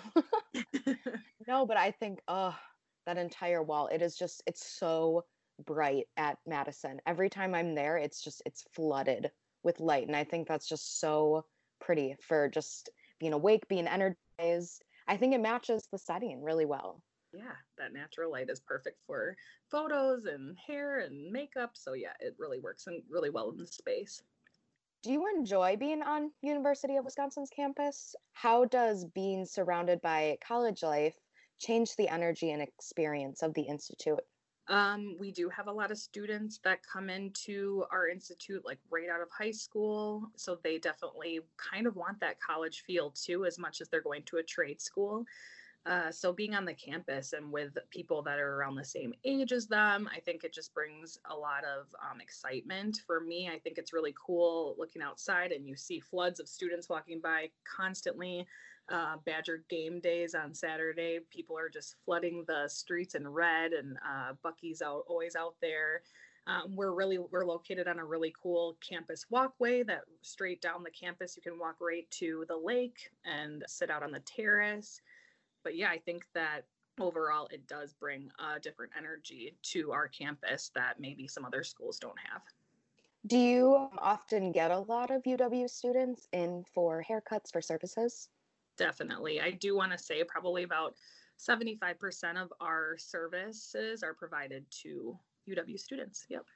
no, 1.46 1.66
but 1.66 1.76
I 1.76 1.90
think, 1.90 2.20
oh, 2.28 2.56
that 3.06 3.18
entire 3.18 3.62
wall. 3.62 3.88
It 3.88 4.02
is 4.02 4.16
just 4.16 4.42
it's 4.46 4.66
so 4.66 5.24
bright 5.66 6.06
at 6.16 6.38
Madison. 6.46 7.00
Every 7.06 7.28
time 7.28 7.54
I'm 7.54 7.74
there, 7.74 7.96
it's 7.96 8.22
just 8.22 8.42
it's 8.46 8.64
flooded 8.72 9.30
with 9.62 9.80
light 9.80 10.06
and 10.06 10.16
I 10.16 10.24
think 10.24 10.48
that's 10.48 10.68
just 10.68 11.00
so 11.00 11.44
pretty 11.80 12.16
for 12.20 12.48
just 12.48 12.90
being 13.18 13.32
awake, 13.32 13.68
being 13.68 13.86
energized. 13.86 14.84
I 15.06 15.16
think 15.16 15.34
it 15.34 15.40
matches 15.40 15.86
the 15.90 15.98
setting 15.98 16.42
really 16.42 16.66
well. 16.66 17.02
Yeah, 17.32 17.54
that 17.78 17.92
natural 17.92 18.32
light 18.32 18.50
is 18.50 18.60
perfect 18.60 18.98
for 19.06 19.36
photos 19.70 20.24
and 20.24 20.56
hair 20.58 21.00
and 21.00 21.30
makeup. 21.30 21.72
So 21.74 21.92
yeah, 21.92 22.12
it 22.20 22.34
really 22.38 22.58
works 22.58 22.86
and 22.86 23.02
really 23.08 23.30
well 23.30 23.50
in 23.50 23.58
the 23.58 23.66
space. 23.66 24.22
Do 25.02 25.12
you 25.12 25.26
enjoy 25.34 25.76
being 25.76 26.02
on 26.02 26.30
University 26.42 26.96
of 26.96 27.04
Wisconsin's 27.04 27.48
campus? 27.48 28.14
How 28.32 28.66
does 28.66 29.06
being 29.06 29.46
surrounded 29.46 30.02
by 30.02 30.36
college 30.46 30.82
life 30.82 31.16
change 31.60 31.94
the 31.96 32.08
energy 32.08 32.50
and 32.50 32.62
experience 32.62 33.42
of 33.42 33.54
the 33.54 33.62
institute? 33.62 34.20
Um, 34.68 35.16
we 35.18 35.32
do 35.32 35.48
have 35.48 35.66
a 35.66 35.72
lot 35.72 35.90
of 35.90 35.98
students 35.98 36.60
that 36.62 36.78
come 36.86 37.10
into 37.10 37.84
our 37.90 38.08
institute 38.08 38.62
like 38.64 38.78
right 38.88 39.08
out 39.08 39.20
of 39.20 39.28
high 39.30 39.50
school. 39.50 40.30
So 40.36 40.58
they 40.62 40.78
definitely 40.78 41.40
kind 41.56 41.86
of 41.86 41.96
want 41.96 42.20
that 42.20 42.40
college 42.40 42.84
feel 42.86 43.10
too, 43.10 43.44
as 43.44 43.58
much 43.58 43.80
as 43.80 43.88
they're 43.88 44.00
going 44.00 44.22
to 44.26 44.36
a 44.36 44.42
trade 44.42 44.80
school. 44.80 45.24
Uh, 45.86 46.10
so 46.10 46.32
being 46.32 46.54
on 46.54 46.66
the 46.66 46.74
campus 46.74 47.32
and 47.32 47.50
with 47.50 47.76
people 47.90 48.22
that 48.22 48.38
are 48.38 48.56
around 48.56 48.76
the 48.76 48.84
same 48.84 49.14
age 49.24 49.50
as 49.50 49.66
them, 49.66 50.08
I 50.14 50.20
think 50.20 50.44
it 50.44 50.52
just 50.52 50.74
brings 50.74 51.18
a 51.30 51.34
lot 51.34 51.64
of 51.64 51.86
um, 52.08 52.20
excitement 52.20 53.00
for 53.06 53.20
me. 53.20 53.50
I 53.52 53.58
think 53.58 53.78
it's 53.78 53.94
really 53.94 54.14
cool 54.24 54.76
looking 54.78 55.00
outside 55.00 55.52
and 55.52 55.66
you 55.66 55.74
see 55.74 55.98
floods 55.98 56.38
of 56.38 56.48
students 56.48 56.90
walking 56.90 57.20
by 57.20 57.48
constantly 57.64 58.46
uh, 58.90 59.16
Badger 59.24 59.64
game 59.68 60.00
days 60.00 60.34
on 60.34 60.54
Saturday. 60.54 61.20
People 61.30 61.56
are 61.56 61.68
just 61.68 61.96
flooding 62.04 62.44
the 62.46 62.68
streets 62.68 63.14
in 63.14 63.26
red, 63.26 63.72
and 63.72 63.96
uh, 63.98 64.32
Bucky's 64.42 64.82
out 64.82 65.04
always 65.06 65.36
out 65.36 65.54
there. 65.60 66.02
Um, 66.46 66.74
we're 66.74 66.92
really 66.92 67.18
we're 67.18 67.44
located 67.44 67.86
on 67.86 67.98
a 67.98 68.04
really 68.04 68.34
cool 68.42 68.76
campus 68.86 69.26
walkway 69.30 69.82
that 69.84 70.02
straight 70.22 70.60
down 70.60 70.82
the 70.82 70.90
campus 70.90 71.36
you 71.36 71.42
can 71.42 71.58
walk 71.58 71.76
right 71.80 72.10
to 72.12 72.44
the 72.48 72.56
lake 72.56 73.10
and 73.24 73.62
sit 73.68 73.90
out 73.90 74.02
on 74.02 74.10
the 74.10 74.20
terrace. 74.20 75.00
But 75.62 75.76
yeah, 75.76 75.90
I 75.90 75.98
think 75.98 76.24
that 76.34 76.64
overall 76.98 77.48
it 77.52 77.66
does 77.66 77.92
bring 77.92 78.30
a 78.38 78.58
different 78.58 78.92
energy 78.96 79.54
to 79.62 79.92
our 79.92 80.08
campus 80.08 80.70
that 80.74 80.98
maybe 80.98 81.28
some 81.28 81.44
other 81.44 81.62
schools 81.62 81.98
don't 81.98 82.18
have. 82.32 82.42
Do 83.26 83.36
you 83.36 83.88
often 83.98 84.50
get 84.50 84.70
a 84.70 84.78
lot 84.78 85.10
of 85.10 85.22
UW 85.24 85.68
students 85.68 86.26
in 86.32 86.64
for 86.72 87.04
haircuts 87.06 87.52
for 87.52 87.60
services? 87.60 88.30
Definitely. 88.80 89.42
I 89.42 89.50
do 89.50 89.76
want 89.76 89.92
to 89.92 89.98
say 89.98 90.24
probably 90.24 90.62
about 90.62 90.94
75% 91.38 92.42
of 92.42 92.50
our 92.62 92.96
services 92.96 94.02
are 94.02 94.14
provided 94.14 94.64
to 94.82 95.18
UW 95.46 95.78
students. 95.78 96.24
Yep. 96.30 96.46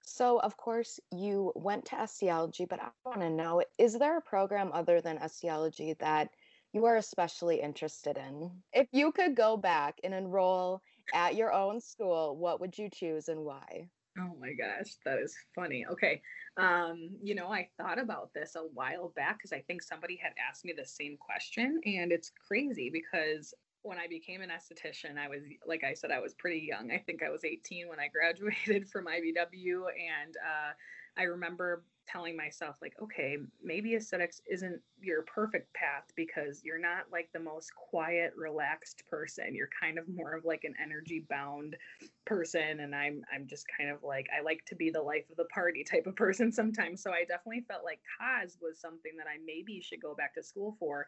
So, 0.00 0.38
of 0.42 0.56
course, 0.56 1.00
you 1.10 1.50
went 1.56 1.84
to 1.86 1.96
Esthiology, 1.96 2.68
but 2.68 2.80
I 2.80 2.90
want 3.04 3.20
to 3.20 3.30
know 3.30 3.64
is 3.78 3.98
there 3.98 4.16
a 4.16 4.22
program 4.22 4.70
other 4.72 5.00
than 5.00 5.18
Esthiology 5.18 5.98
that 5.98 6.28
you 6.72 6.84
are 6.84 6.98
especially 6.98 7.60
interested 7.60 8.16
in? 8.16 8.52
If 8.72 8.86
you 8.92 9.10
could 9.10 9.34
go 9.34 9.56
back 9.56 9.96
and 10.04 10.14
enroll 10.14 10.82
at 11.12 11.34
your 11.34 11.52
own 11.52 11.80
school, 11.80 12.36
what 12.36 12.60
would 12.60 12.78
you 12.78 12.88
choose 12.88 13.28
and 13.28 13.40
why? 13.40 13.88
Oh 14.18 14.34
my 14.40 14.52
gosh, 14.52 14.94
that 15.04 15.18
is 15.18 15.36
funny. 15.54 15.84
Okay. 15.90 16.22
Um, 16.56 17.10
you 17.22 17.34
know, 17.34 17.48
I 17.48 17.68
thought 17.76 17.98
about 17.98 18.32
this 18.32 18.56
a 18.56 18.60
while 18.60 19.12
back 19.14 19.38
because 19.38 19.52
I 19.52 19.60
think 19.60 19.82
somebody 19.82 20.16
had 20.16 20.32
asked 20.48 20.64
me 20.64 20.72
the 20.76 20.86
same 20.86 21.16
question. 21.18 21.80
And 21.84 22.10
it's 22.12 22.32
crazy 22.46 22.88
because 22.90 23.52
when 23.82 23.98
I 23.98 24.08
became 24.08 24.40
an 24.40 24.50
esthetician, 24.50 25.18
I 25.18 25.28
was, 25.28 25.42
like 25.66 25.84
I 25.84 25.92
said, 25.92 26.10
I 26.10 26.20
was 26.20 26.34
pretty 26.34 26.66
young. 26.66 26.90
I 26.90 26.98
think 26.98 27.22
I 27.22 27.30
was 27.30 27.44
18 27.44 27.88
when 27.88 28.00
I 28.00 28.08
graduated 28.12 28.88
from 28.88 29.06
IBW. 29.06 29.82
And 29.90 30.36
uh, 30.36 30.72
I 31.18 31.24
remember 31.24 31.84
telling 32.06 32.36
myself 32.36 32.76
like 32.80 32.94
okay 33.02 33.36
maybe 33.62 33.94
aesthetics 33.94 34.40
isn't 34.50 34.80
your 35.00 35.22
perfect 35.22 35.72
path 35.74 36.04
because 36.16 36.62
you're 36.64 36.78
not 36.80 37.04
like 37.12 37.28
the 37.32 37.40
most 37.40 37.70
quiet 37.74 38.32
relaxed 38.36 39.02
person. 39.10 39.54
You're 39.54 39.68
kind 39.80 39.98
of 39.98 40.04
more 40.08 40.34
of 40.34 40.44
like 40.44 40.64
an 40.64 40.74
energy 40.82 41.24
bound 41.28 41.76
person 42.24 42.80
and 42.80 42.94
i'm 42.94 43.22
i'm 43.32 43.46
just 43.46 43.66
kind 43.78 43.90
of 43.90 44.02
like 44.02 44.26
i 44.36 44.42
like 44.42 44.64
to 44.66 44.74
be 44.74 44.90
the 44.90 45.00
life 45.00 45.24
of 45.30 45.36
the 45.36 45.44
party 45.46 45.84
type 45.90 46.06
of 46.06 46.16
person 46.16 46.50
sometimes. 46.52 47.02
So 47.02 47.10
i 47.12 47.24
definitely 47.24 47.64
felt 47.68 47.84
like 47.84 48.00
cause 48.18 48.58
was 48.60 48.80
something 48.80 49.12
that 49.18 49.26
i 49.26 49.38
maybe 49.44 49.80
should 49.80 50.00
go 50.00 50.14
back 50.14 50.34
to 50.34 50.42
school 50.42 50.76
for 50.78 51.06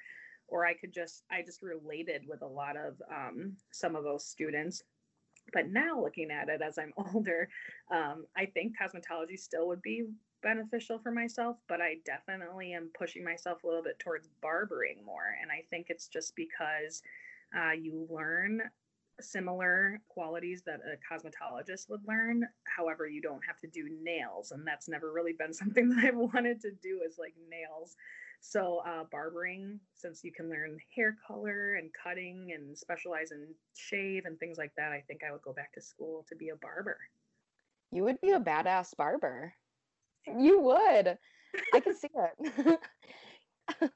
or 0.48 0.66
i 0.66 0.74
could 0.74 0.92
just 0.92 1.24
i 1.30 1.42
just 1.42 1.62
related 1.62 2.22
with 2.28 2.42
a 2.42 2.46
lot 2.46 2.76
of 2.76 3.00
um, 3.14 3.56
some 3.72 3.96
of 3.96 4.04
those 4.04 4.24
students. 4.24 4.82
But 5.52 5.68
now 5.70 6.00
looking 6.02 6.30
at 6.30 6.48
it 6.48 6.60
as 6.62 6.78
i'm 6.78 6.92
older 7.14 7.48
um, 7.90 8.26
i 8.36 8.46
think 8.46 8.74
cosmetology 8.80 9.38
still 9.38 9.68
would 9.68 9.82
be 9.82 10.04
beneficial 10.42 10.98
for 10.98 11.10
myself, 11.10 11.56
but 11.68 11.80
I 11.80 11.96
definitely 12.04 12.72
am 12.72 12.90
pushing 12.96 13.24
myself 13.24 13.62
a 13.62 13.66
little 13.66 13.82
bit 13.82 13.98
towards 13.98 14.28
barbering 14.40 15.04
more. 15.04 15.36
And 15.40 15.50
I 15.50 15.64
think 15.70 15.86
it's 15.88 16.08
just 16.08 16.34
because 16.36 17.02
uh, 17.56 17.72
you 17.72 18.06
learn 18.10 18.62
similar 19.20 20.00
qualities 20.08 20.62
that 20.64 20.80
a 20.80 20.96
cosmetologist 21.12 21.90
would 21.90 22.06
learn. 22.06 22.44
However, 22.64 23.08
you 23.08 23.20
don't 23.20 23.42
have 23.46 23.58
to 23.60 23.66
do 23.66 23.88
nails, 24.02 24.52
and 24.52 24.66
that's 24.66 24.88
never 24.88 25.12
really 25.12 25.32
been 25.32 25.52
something 25.52 25.88
that 25.90 26.04
I've 26.04 26.16
wanted 26.16 26.60
to 26.62 26.70
do 26.82 27.00
is 27.06 27.18
like 27.18 27.34
nails. 27.50 27.96
So, 28.40 28.82
uh, 28.86 29.02
barbering, 29.10 29.80
since 29.94 30.22
you 30.22 30.30
can 30.30 30.48
learn 30.48 30.78
hair 30.94 31.16
color 31.26 31.74
and 31.74 31.90
cutting 31.92 32.52
and 32.54 32.78
specialize 32.78 33.32
in 33.32 33.48
shave 33.74 34.26
and 34.26 34.38
things 34.38 34.58
like 34.58 34.72
that, 34.76 34.92
I 34.92 35.02
think 35.08 35.22
I 35.24 35.32
would 35.32 35.42
go 35.42 35.52
back 35.52 35.72
to 35.72 35.80
school 35.80 36.24
to 36.28 36.36
be 36.36 36.50
a 36.50 36.56
barber. 36.56 36.98
You 37.90 38.04
would 38.04 38.20
be 38.20 38.30
a 38.30 38.38
badass 38.38 38.96
barber 38.96 39.54
you 40.36 40.60
would. 40.60 41.18
I 41.74 41.80
can 41.80 41.96
see 41.98 42.08
it. 42.14 42.80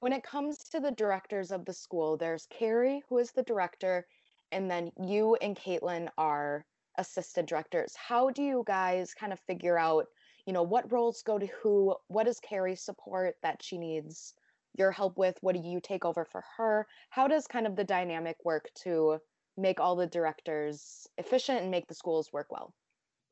when 0.00 0.12
it 0.12 0.22
comes 0.22 0.58
to 0.70 0.80
the 0.80 0.90
directors 0.90 1.50
of 1.50 1.64
the 1.64 1.72
school, 1.72 2.16
there's 2.16 2.46
Carrie, 2.50 3.02
who 3.08 3.18
is 3.18 3.32
the 3.32 3.42
director, 3.42 4.06
and 4.52 4.70
then 4.70 4.90
you 5.02 5.36
and 5.36 5.56
Caitlin 5.56 6.08
are 6.18 6.64
assistant 6.98 7.48
directors. 7.48 7.94
How 7.96 8.30
do 8.30 8.42
you 8.42 8.64
guys 8.66 9.14
kind 9.14 9.32
of 9.32 9.40
figure 9.40 9.78
out, 9.78 10.06
you 10.46 10.52
know, 10.52 10.62
what 10.62 10.90
roles 10.90 11.22
go 11.22 11.38
to 11.38 11.46
who? 11.62 11.94
What 12.08 12.24
does 12.24 12.40
Carrie 12.40 12.76
support 12.76 13.36
that 13.42 13.62
she 13.62 13.78
needs 13.78 14.34
your 14.76 14.90
help 14.90 15.18
with? 15.18 15.36
What 15.40 15.54
do 15.54 15.62
you 15.62 15.80
take 15.80 16.04
over 16.04 16.24
for 16.24 16.44
her? 16.56 16.86
How 17.10 17.28
does 17.28 17.46
kind 17.46 17.66
of 17.66 17.76
the 17.76 17.84
dynamic 17.84 18.36
work 18.44 18.68
to 18.82 19.18
make 19.56 19.80
all 19.80 19.96
the 19.96 20.06
directors 20.06 21.06
efficient 21.18 21.60
and 21.60 21.70
make 21.70 21.86
the 21.86 21.94
schools 21.94 22.32
work 22.32 22.50
well? 22.50 22.72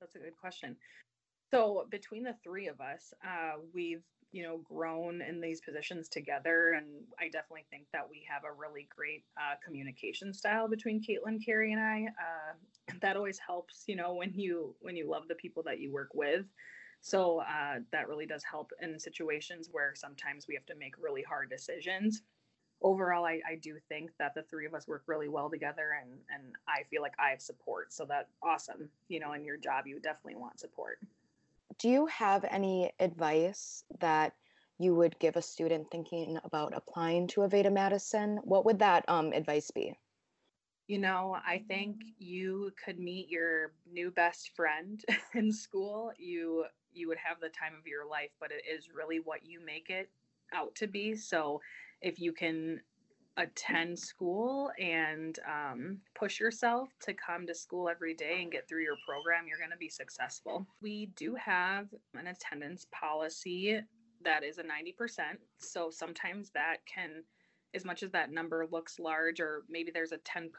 That's 0.00 0.14
a 0.14 0.18
good 0.18 0.36
question. 0.36 0.76
So 1.50 1.86
between 1.90 2.24
the 2.24 2.34
three 2.44 2.68
of 2.68 2.80
us, 2.80 3.14
uh, 3.24 3.58
we've 3.72 4.02
you 4.32 4.42
know 4.42 4.58
grown 4.58 5.22
in 5.22 5.40
these 5.40 5.60
positions 5.60 6.08
together, 6.08 6.72
and 6.72 6.86
I 7.18 7.24
definitely 7.24 7.66
think 7.70 7.86
that 7.92 8.08
we 8.08 8.26
have 8.30 8.44
a 8.44 8.52
really 8.52 8.88
great 8.94 9.24
uh, 9.38 9.54
communication 9.64 10.34
style 10.34 10.68
between 10.68 11.02
Caitlin, 11.02 11.44
Carrie, 11.44 11.72
and 11.72 11.80
I. 11.80 12.08
Uh, 12.08 12.92
that 13.00 13.16
always 13.16 13.38
helps, 13.38 13.84
you 13.86 13.96
know, 13.96 14.14
when 14.14 14.32
you 14.34 14.74
when 14.80 14.96
you 14.96 15.08
love 15.08 15.28
the 15.28 15.34
people 15.34 15.62
that 15.64 15.80
you 15.80 15.90
work 15.90 16.10
with. 16.14 16.44
So 17.00 17.40
uh, 17.40 17.78
that 17.92 18.08
really 18.08 18.26
does 18.26 18.42
help 18.42 18.72
in 18.82 18.98
situations 18.98 19.68
where 19.70 19.94
sometimes 19.94 20.46
we 20.48 20.54
have 20.54 20.66
to 20.66 20.74
make 20.74 20.94
really 21.00 21.22
hard 21.22 21.48
decisions. 21.48 22.22
Overall, 22.82 23.24
I, 23.24 23.40
I 23.48 23.54
do 23.60 23.76
think 23.88 24.10
that 24.18 24.34
the 24.34 24.42
three 24.42 24.66
of 24.66 24.74
us 24.74 24.86
work 24.86 25.04
really 25.06 25.28
well 25.28 25.48
together, 25.48 25.96
and 26.02 26.10
and 26.28 26.54
I 26.68 26.82
feel 26.90 27.00
like 27.00 27.14
I 27.18 27.30
have 27.30 27.40
support. 27.40 27.94
So 27.94 28.04
that's 28.04 28.34
awesome. 28.42 28.90
You 29.08 29.20
know, 29.20 29.32
in 29.32 29.44
your 29.46 29.56
job, 29.56 29.86
you 29.86 29.98
definitely 29.98 30.36
want 30.36 30.60
support 30.60 30.98
do 31.78 31.88
you 31.88 32.06
have 32.06 32.44
any 32.44 32.90
advice 32.98 33.84
that 34.00 34.34
you 34.78 34.94
would 34.94 35.18
give 35.18 35.36
a 35.36 35.42
student 35.42 35.90
thinking 35.90 36.38
about 36.44 36.72
applying 36.74 37.26
to 37.28 37.40
Aveda 37.40 37.72
Madison? 37.72 38.38
What 38.44 38.64
would 38.64 38.78
that 38.80 39.04
um, 39.08 39.32
advice 39.32 39.70
be? 39.70 39.94
You 40.86 40.98
know, 40.98 41.36
I 41.46 41.62
think 41.68 41.96
you 42.18 42.72
could 42.82 42.98
meet 42.98 43.28
your 43.28 43.72
new 43.90 44.10
best 44.10 44.52
friend 44.56 45.04
in 45.34 45.52
school. 45.52 46.12
You 46.18 46.64
you 46.92 47.06
would 47.08 47.18
have 47.18 47.38
the 47.40 47.50
time 47.50 47.74
of 47.78 47.86
your 47.86 48.06
life, 48.06 48.30
but 48.40 48.50
it 48.50 48.62
is 48.68 48.88
really 48.92 49.20
what 49.20 49.44
you 49.44 49.64
make 49.64 49.90
it 49.90 50.08
out 50.52 50.74
to 50.76 50.86
be. 50.86 51.14
So 51.14 51.60
if 52.00 52.18
you 52.18 52.32
can 52.32 52.80
attend 53.38 53.96
school 53.96 54.70
and 54.80 55.38
um, 55.46 55.98
push 56.18 56.40
yourself 56.40 56.88
to 57.00 57.14
come 57.14 57.46
to 57.46 57.54
school 57.54 57.88
every 57.88 58.12
day 58.12 58.40
and 58.42 58.50
get 58.50 58.68
through 58.68 58.82
your 58.82 58.96
program, 59.06 59.44
you're 59.48 59.58
going 59.58 59.70
to 59.70 59.76
be 59.76 59.88
successful. 59.88 60.66
We 60.82 61.06
do 61.16 61.36
have 61.36 61.86
an 62.14 62.26
attendance 62.26 62.86
policy 62.90 63.80
that 64.24 64.42
is 64.42 64.58
a 64.58 64.64
90%. 64.64 65.38
So 65.58 65.88
sometimes 65.88 66.50
that 66.50 66.78
can, 66.92 67.22
as 67.74 67.84
much 67.84 68.02
as 68.02 68.10
that 68.10 68.32
number 68.32 68.66
looks 68.70 68.98
large, 68.98 69.38
or 69.38 69.62
maybe 69.70 69.92
there's 69.92 70.12
a 70.12 70.18
10%, 70.18 70.50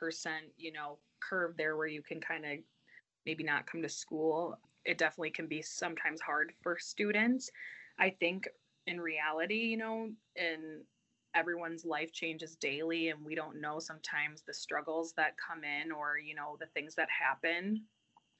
you 0.58 0.72
know, 0.72 0.98
curve 1.20 1.56
there 1.58 1.76
where 1.76 1.88
you 1.88 2.02
can 2.02 2.22
kind 2.22 2.46
of 2.46 2.52
maybe 3.26 3.44
not 3.44 3.68
come 3.68 3.82
to 3.82 3.90
school. 3.90 4.58
It 4.86 4.98
definitely 4.98 5.32
can 5.32 5.48
be 5.48 5.62
sometimes 5.62 6.22
hard 6.22 6.54
for 6.64 6.78
students. 6.80 7.52
I 8.00 8.12
think 8.12 8.48
in 8.88 9.02
reality, 9.02 9.56
you 9.56 9.78
know, 9.78 10.10
in 10.38 10.84
everyone's 11.36 11.86
life 11.86 12.12
changes 12.12 12.56
daily 12.56 13.10
and 13.10 13.24
we 13.24 13.36
don't 13.36 13.62
know 13.62 13.80
sometimes 13.80 14.42
the 14.42 14.54
struggles 14.54 15.14
that 15.16 15.36
come 15.38 15.64
in 15.64 15.92
or 15.92 16.18
you 16.18 16.36
know 16.36 16.58
the 16.60 16.68
things 16.68 16.96
that 16.96 17.08
happen 17.10 17.82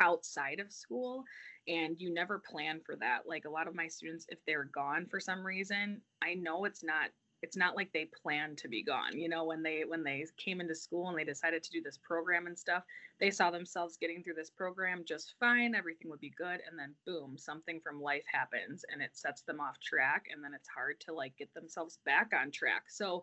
outside 0.02 0.60
of 0.60 0.72
school. 0.72 1.24
And 1.68 1.96
you 2.00 2.14
never 2.14 2.40
plan 2.40 2.80
for 2.86 2.96
that. 2.98 3.28
Like 3.28 3.46
a 3.46 3.50
lot 3.50 3.68
of 3.68 3.76
my 3.76 3.88
students 3.88 4.26
if 4.30 4.40
they're 4.48 4.70
gone 4.74 5.06
for 5.10 5.20
some 5.20 5.46
reason 5.46 6.02
i 6.22 6.34
know 6.34 6.66
it's 6.66 6.84
not 6.84 7.10
it's 7.42 7.58
not 7.58 7.76
like 7.76 7.92
they 7.94 8.10
planned 8.22 8.58
to 8.58 8.68
be 8.68 8.84
gone 8.84 9.18
you 9.18 9.30
know 9.30 9.44
when 9.44 9.64
they 9.64 9.84
when 9.88 10.04
they 10.04 10.26
came 10.38 10.62
into 10.62 10.76
school 10.76 11.10
and 11.10 11.18
they 11.18 11.24
decided 11.24 11.64
to 11.64 11.72
do 11.72 11.82
this 11.82 11.98
program 11.98 12.48
and 12.48 12.58
stuff 12.58 12.84
they 13.20 13.32
saw 13.32 13.50
themselves 13.52 13.98
getting 13.98 14.24
through 14.24 14.34
this 14.34 14.50
program 14.50 15.04
just 15.06 15.36
fine 15.40 15.76
everything 15.76 16.10
would 16.10 16.20
be 16.20 16.34
good 16.38 16.60
and 16.70 16.78
then 16.78 16.94
boom 17.06 17.38
something 17.38 17.80
from 17.80 18.02
life 18.02 18.24
happens 18.32 18.84
and 18.92 19.02
it 19.02 19.12
sets 19.14 19.42
them 19.44 19.60
off 19.60 19.80
track 19.80 20.26
and 20.34 20.44
then 20.44 20.54
it's 20.54 20.70
hard 20.70 21.00
to 21.00 21.14
like 21.14 21.36
get 21.38 21.54
themselves 21.54 22.00
back 22.06 22.32
on 22.40 22.52
track. 22.52 22.84
So 22.88 23.22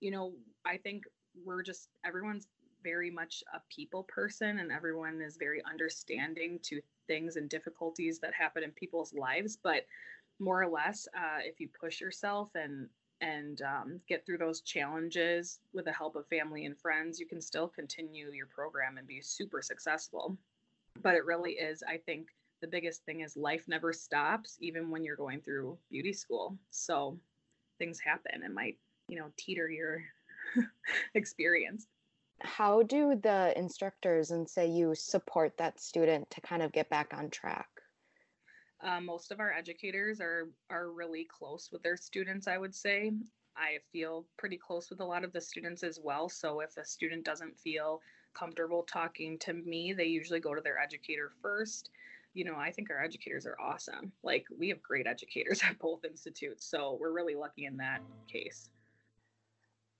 you 0.00 0.10
know 0.10 0.32
i 0.64 0.76
think 0.76 1.04
we're 1.44 1.62
just 1.62 1.88
everyone's 2.04 2.48
very 2.82 3.10
much 3.10 3.42
a 3.54 3.60
people 3.74 4.04
person 4.04 4.58
and 4.60 4.70
everyone 4.70 5.20
is 5.20 5.36
very 5.36 5.62
understanding 5.68 6.58
to 6.62 6.80
things 7.08 7.36
and 7.36 7.48
difficulties 7.48 8.18
that 8.18 8.34
happen 8.34 8.62
in 8.62 8.70
people's 8.72 9.12
lives 9.14 9.58
but 9.62 9.86
more 10.38 10.62
or 10.62 10.68
less 10.68 11.08
uh, 11.16 11.38
if 11.40 11.58
you 11.60 11.68
push 11.80 12.00
yourself 12.00 12.50
and 12.54 12.88
and 13.20 13.62
um, 13.62 14.00
get 14.08 14.24
through 14.26 14.38
those 14.38 14.60
challenges 14.60 15.60
with 15.72 15.86
the 15.86 15.92
help 15.92 16.16
of 16.16 16.26
family 16.28 16.64
and 16.66 16.78
friends, 16.78 17.18
you 17.18 17.26
can 17.26 17.40
still 17.40 17.68
continue 17.68 18.30
your 18.32 18.46
program 18.46 18.98
and 18.98 19.06
be 19.06 19.20
super 19.20 19.62
successful. 19.62 20.36
But 21.02 21.14
it 21.14 21.24
really 21.24 21.52
is, 21.52 21.82
I 21.86 21.98
think, 21.98 22.28
the 22.60 22.68
biggest 22.68 23.04
thing 23.04 23.20
is 23.20 23.36
life 23.36 23.64
never 23.68 23.92
stops, 23.92 24.56
even 24.60 24.90
when 24.90 25.04
you're 25.04 25.16
going 25.16 25.40
through 25.40 25.78
beauty 25.90 26.12
school. 26.12 26.56
So 26.70 27.18
things 27.78 28.00
happen 28.00 28.42
and 28.44 28.54
might, 28.54 28.78
you 29.08 29.18
know, 29.18 29.30
teeter 29.36 29.68
your 29.68 30.02
experience. 31.14 31.86
How 32.42 32.82
do 32.82 33.18
the 33.22 33.52
instructors 33.56 34.30
and 34.30 34.48
say 34.48 34.66
you 34.66 34.94
support 34.94 35.56
that 35.58 35.80
student 35.80 36.28
to 36.30 36.40
kind 36.42 36.62
of 36.62 36.72
get 36.72 36.90
back 36.90 37.12
on 37.14 37.30
track? 37.30 37.68
Um, 38.86 39.04
most 39.04 39.32
of 39.32 39.40
our 39.40 39.52
educators 39.52 40.20
are 40.20 40.48
are 40.70 40.90
really 40.90 41.24
close 41.24 41.70
with 41.72 41.82
their 41.82 41.96
students. 41.96 42.46
I 42.46 42.56
would 42.56 42.74
say. 42.74 43.12
I 43.56 43.78
feel 43.90 44.26
pretty 44.36 44.58
close 44.58 44.90
with 44.90 45.00
a 45.00 45.04
lot 45.04 45.24
of 45.24 45.32
the 45.32 45.40
students 45.40 45.82
as 45.82 45.98
well. 45.98 46.28
So 46.28 46.60
if 46.60 46.76
a 46.76 46.84
student 46.84 47.24
doesn't 47.24 47.58
feel 47.58 48.02
comfortable 48.34 48.82
talking 48.82 49.38
to 49.38 49.54
me, 49.54 49.94
they 49.94 50.04
usually 50.04 50.40
go 50.40 50.54
to 50.54 50.60
their 50.60 50.78
educator 50.78 51.32
first. 51.40 51.90
You 52.34 52.44
know, 52.44 52.56
I 52.56 52.70
think 52.70 52.90
our 52.90 53.02
educators 53.02 53.46
are 53.46 53.58
awesome. 53.58 54.12
Like 54.22 54.46
we 54.58 54.68
have 54.68 54.82
great 54.82 55.06
educators 55.06 55.62
at 55.68 55.78
both 55.78 56.04
institutes. 56.04 56.66
So 56.66 56.98
we're 57.00 57.12
really 57.12 57.34
lucky 57.34 57.64
in 57.64 57.78
that 57.78 58.02
case. 58.30 58.68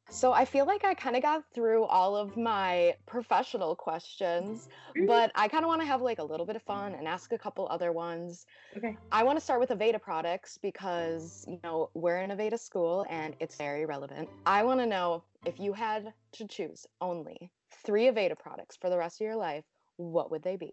So 0.09 0.33
I 0.33 0.45
feel 0.45 0.67
like 0.67 0.85
I 0.85 0.95
kind 0.95 1.17
of 1.17 1.23
got 1.23 1.45
through 1.53 1.85
all 1.85 2.17
of 2.17 2.37
my 2.37 2.95
professional 3.07 3.75
questions, 3.75 4.69
mm-hmm. 4.97 5.07
but 5.07 5.33
I 5.35 5.49
kind 5.49 5.65
of 5.65 5.69
want 5.69 5.81
to 5.81 5.87
have 5.87 6.01
like 6.01 6.21
a 6.21 6.25
little 6.25 6.47
bit 6.47 6.55
of 6.55 6.63
fun 6.63 6.95
and 6.95 7.09
ask 7.09 7.33
a 7.33 7.39
couple 7.39 7.67
other 7.69 7.91
ones. 7.91 8.47
Okay. 8.77 8.97
I 9.11 9.25
want 9.25 9.37
to 9.37 9.45
start 9.45 9.59
with 9.59 9.71
Aveda 9.71 10.01
products 10.01 10.59
because, 10.63 11.45
you 11.49 11.59
know, 11.65 11.91
we're 11.95 12.19
in 12.19 12.31
Aveda 12.31 12.59
school 12.59 13.05
and 13.11 13.35
it's 13.41 13.57
very 13.57 13.85
relevant. 13.85 14.29
I 14.47 14.63
want 14.63 14.79
to 14.81 14.87
know 14.87 15.25
if 15.45 15.59
you 15.59 15.73
had 15.73 16.13
to 16.33 16.47
choose 16.47 16.87
only 17.01 17.51
three 17.85 18.05
Aveda 18.05 18.39
products 18.39 18.77
for 18.77 18.91
the 18.91 18.97
rest 18.97 19.21
of 19.21 19.25
your 19.25 19.37
life, 19.37 19.65
what 19.97 20.31
would 20.31 20.43
they 20.43 20.57
be? 20.57 20.73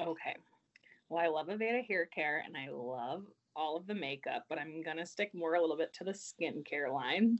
Okay. 0.00 0.36
Well, 1.10 1.22
I 1.22 1.28
love 1.28 1.48
Aveda 1.48 1.86
hair 1.86 2.06
care 2.06 2.42
and 2.46 2.56
I 2.56 2.68
love 2.72 3.24
all 3.54 3.76
of 3.76 3.86
the 3.86 3.94
makeup, 3.94 4.44
but 4.48 4.58
I'm 4.58 4.82
going 4.82 4.96
to 4.96 5.06
stick 5.06 5.30
more 5.34 5.54
a 5.54 5.60
little 5.60 5.76
bit 5.76 5.92
to 5.94 6.04
the 6.04 6.12
skincare 6.12 6.92
line. 6.92 7.38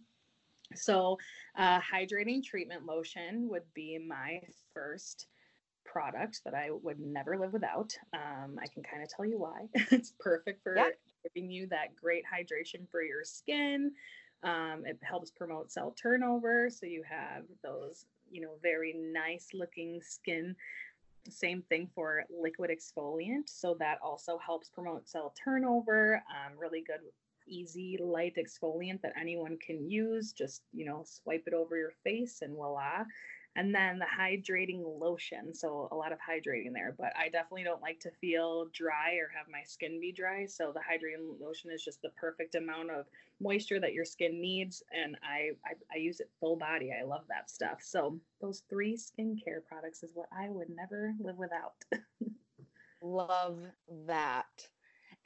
So, 0.74 1.18
uh, 1.57 1.81
hydrating 1.81 2.42
treatment 2.44 2.87
lotion 2.87 3.48
would 3.50 3.62
be 3.74 3.98
my 3.98 4.40
first 4.74 5.26
product 5.85 6.42
that 6.44 6.55
I 6.55 6.70
would 6.70 7.00
never 7.00 7.38
live 7.38 7.52
without. 7.52 7.96
Um, 8.12 8.59
I 8.62 8.66
can 8.66 8.83
kind 8.83 9.02
of 9.02 9.09
tell 9.09 9.24
you 9.24 9.38
why. 9.38 9.68
it's 9.90 10.12
perfect 10.20 10.62
for 10.62 10.76
yeah. 10.76 10.88
giving 11.22 11.50
you 11.50 11.66
that 11.68 11.96
great 11.96 12.24
hydration 12.24 12.88
for 12.90 13.02
your 13.02 13.24
skin. 13.24 13.92
Um, 14.42 14.83
it 14.85 14.98
helps 15.02 15.31
promote 15.31 15.72
cell 15.72 15.94
turnover, 16.00 16.68
so 16.70 16.87
you 16.87 17.02
have 17.09 17.44
those, 17.62 18.07
you 18.31 18.40
know, 18.40 18.59
very 18.62 18.94
nice 18.94 19.48
looking 19.55 20.00
skin. 20.02 20.55
Same 21.29 21.62
thing 21.62 21.88
for 21.94 22.24
liquid 22.31 22.70
exfoliant, 22.70 23.48
so 23.48 23.74
that 23.81 23.98
also 24.02 24.38
helps 24.38 24.68
promote 24.68 25.09
cell 25.09 25.35
turnover. 25.42 26.22
Um, 26.31 26.57
really 26.59 26.85
good 26.87 27.00
easy 27.48 27.98
light 28.00 28.37
exfoliant 28.37 29.02
that 29.02 29.12
anyone 29.20 29.59
can 29.64 29.88
use. 29.90 30.32
Just, 30.32 30.62
you 30.72 30.85
know, 30.85 31.02
swipe 31.04 31.44
it 31.46 31.54
over 31.54 31.76
your 31.76 31.92
face 32.04 32.42
and 32.42 32.54
voila. 32.54 33.04
And 33.56 33.74
then 33.74 33.98
the 33.98 34.04
hydrating 34.04 34.82
lotion. 35.00 35.54
So 35.54 35.88
a 35.90 35.96
lot 35.96 36.12
of 36.12 36.18
hydrating 36.18 36.74
there, 36.74 36.94
but 36.98 37.12
I 37.18 37.30
definitely 37.30 37.64
don't 37.64 37.80
like 37.80 37.98
to 38.00 38.11
feel 38.20 38.66
dry 38.74 39.14
or 39.14 39.30
have 39.35 39.46
my 39.50 39.62
skin 39.64 39.98
be 39.98 40.12
dry. 40.12 40.44
So 40.44 40.72
the 40.74 40.80
hydrating 40.80 41.40
lotion 41.40 41.70
is 41.70 41.82
just 41.82 42.02
the 42.02 42.11
perfect 42.20 42.54
amount 42.54 42.90
of 42.90 43.06
moisture 43.40 43.80
that 43.80 43.94
your 43.94 44.04
skin 44.04 44.42
needs. 44.42 44.82
And 44.92 45.16
I, 45.22 45.52
I, 45.64 45.72
I 45.94 45.96
use 45.96 46.20
it 46.20 46.30
full 46.38 46.56
body. 46.56 46.90
I 46.92 47.04
love 47.04 47.24
that 47.30 47.50
stuff. 47.50 47.78
So 47.80 48.18
those 48.42 48.62
three 48.68 48.94
skincare 48.94 49.64
products 49.66 50.02
is 50.02 50.11
what 50.12 50.28
I 50.38 50.50
would 50.50 50.68
never 50.68 51.14
live 51.18 51.38
without. 51.38 51.76
love 53.00 53.59
that. 54.06 54.68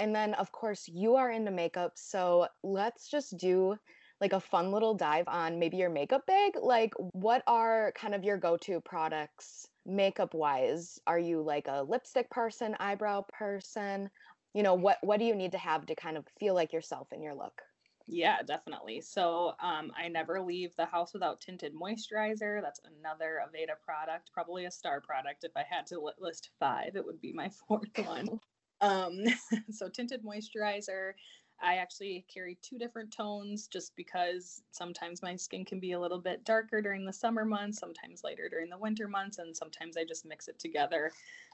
And 0.01 0.15
then, 0.17 0.35
of 0.35 0.51
course, 0.53 0.89
you 0.89 1.15
are 1.17 1.31
into 1.31 1.51
makeup. 1.53 1.93
So 1.97 2.49
let's 2.65 3.09
just 3.09 3.37
do 3.37 3.77
like 4.21 4.33
a 4.33 4.41
fun 4.41 4.73
little 4.73 4.95
dive 4.95 5.29
on 5.29 5.59
maybe 5.59 5.77
your 5.79 5.91
makeup 5.91 6.27
bag. 6.27 6.53
Like, 6.61 6.93
what 7.13 7.43
are 7.47 7.93
kind 7.95 8.15
of 8.15 8.25
your 8.25 8.37
go 8.37 8.57
to 8.59 8.81
products 8.81 9.67
makeup 9.87 10.35
wise? 10.35 10.99
Are 11.07 11.19
you 11.19 11.43
like 11.43 11.69
a 11.69 11.83
lipstick 11.83 12.31
person, 12.31 12.77
eyebrow 12.81 13.25
person? 13.33 14.11
you 14.53 14.65
know, 14.65 14.75
what 14.75 14.99
what 15.03 15.19
do 15.21 15.25
you 15.25 15.37
need 15.37 15.53
to 15.53 15.59
have 15.59 15.87
to 15.87 15.95
kind 15.95 16.17
of 16.17 16.27
feel 16.39 16.55
like 16.55 16.73
yourself 16.73 17.13
in 17.13 17.23
your 17.23 17.35
look? 17.37 17.63
Yeah, 18.07 18.43
definitely. 18.43 19.01
So 19.03 19.55
um, 19.61 19.93
I 19.97 20.09
never 20.09 20.41
leave 20.43 20.75
the 20.77 20.87
house 20.87 21.13
without 21.15 21.41
tinted 21.41 21.75
moisturizer. 21.75 22.61
That's 22.61 22.81
another 22.85 23.41
Aveda 23.47 23.79
product, 23.81 24.33
probably 24.33 24.65
a 24.65 24.71
star 24.71 25.01
product. 25.01 25.45
If 25.45 25.53
I 25.57 25.63
had 25.63 25.87
to 25.89 26.01
list 26.19 26.51
five, 26.59 26.97
it 26.97 27.05
would 27.07 27.21
be 27.21 27.33
my 27.33 27.49
fourth 27.69 27.97
one. 27.97 28.41
Um, 28.81 29.25
so 29.71 29.89
tinted 29.89 30.25
moisturizer. 30.25 31.13
I 31.63 31.77
actually 31.77 32.25
carry 32.33 32.59
two 32.63 32.79
different 32.79 33.13
tones 33.13 33.69
just 33.69 33.95
because 33.95 34.63
sometimes 34.71 35.23
my 35.23 35.37
skin 35.37 35.65
can 35.65 35.79
be 35.79 35.93
a 35.93 36.01
little 36.01 36.21
bit 36.21 36.45
darker 36.45 36.81
during 36.81 37.05
the 37.05 37.13
summer 37.13 37.45
months, 37.45 37.79
sometimes 37.79 38.25
lighter 38.25 38.49
during 38.49 38.71
the 38.71 38.79
winter 38.79 39.07
months, 39.09 39.39
and 39.39 39.55
sometimes 39.55 39.97
I 39.99 40.05
just 40.05 40.25
mix 40.25 40.49
it 40.49 40.59
together. 40.59 41.13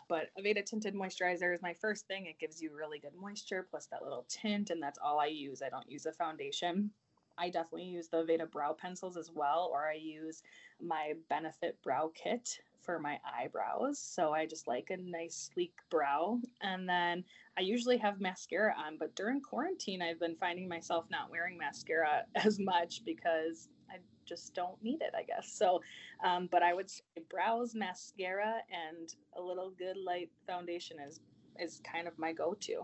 But 0.09 0.29
Aveda 0.39 0.65
tinted 0.65 0.95
moisturizer 0.95 1.53
is 1.53 1.61
my 1.61 1.75
first 1.75 2.07
thing. 2.07 2.27
It 2.27 2.39
gives 2.39 2.63
you 2.63 2.71
really 2.73 3.01
good 3.01 3.15
moisture 3.21 3.67
plus 3.69 3.87
that 3.87 4.05
little 4.05 4.25
tint, 4.29 4.71
and 4.71 4.81
that's 4.81 4.99
all 5.03 5.19
I 5.19 5.27
use. 5.27 5.61
I 5.61 5.71
don't 5.71 5.91
use 5.91 6.07
a 6.07 6.13
foundation. 6.13 6.93
I 7.39 7.51
definitely 7.51 7.85
use 7.85 8.09
the 8.09 8.19
Aveda 8.25 8.51
brow 8.51 8.73
pencils 8.73 9.17
as 9.17 9.31
well, 9.35 9.71
or 9.73 9.87
I 9.87 9.95
use 9.95 10.43
my 10.81 11.15
Benefit 11.29 11.77
brow 11.83 12.11
kit 12.15 12.61
for 12.87 12.99
my 13.01 13.19
eyebrows. 13.27 13.99
So 13.99 14.33
I 14.33 14.47
just 14.47 14.69
like 14.69 14.91
a 14.91 14.97
nice 14.97 15.51
sleek 15.53 15.75
brow. 15.91 16.41
And 16.63 16.89
then 16.89 17.25
I 17.59 17.63
usually 17.63 17.99
have 17.99 18.21
mascara 18.21 18.75
on, 18.79 18.97
but 18.99 19.15
during 19.17 19.41
quarantine, 19.41 20.01
I've 20.01 20.21
been 20.21 20.37
finding 20.37 20.69
myself 20.69 21.05
not 21.11 21.31
wearing 21.31 21.59
mascara 21.59 22.23
as 22.37 22.59
much 22.59 23.05
because 23.05 23.69
I 23.91 23.97
just 24.25 24.55
don't 24.55 24.81
need 24.83 25.03
it, 25.03 25.15
I 25.19 25.25
guess. 25.25 25.53
So, 25.53 25.81
um, 26.25 26.49
but 26.51 26.63
I 26.63 26.73
would 26.73 26.89
say 26.89 27.03
brows, 27.29 27.75
mascara, 27.75 28.55
and 28.71 29.15
a 29.37 29.43
little 29.43 29.73
good 29.77 29.97
light 29.97 30.31
foundation 30.47 30.99
is 31.07 31.21
is 31.59 31.81
kind 31.91 32.07
of 32.07 32.19
my 32.19 32.35
go-to. 32.35 32.83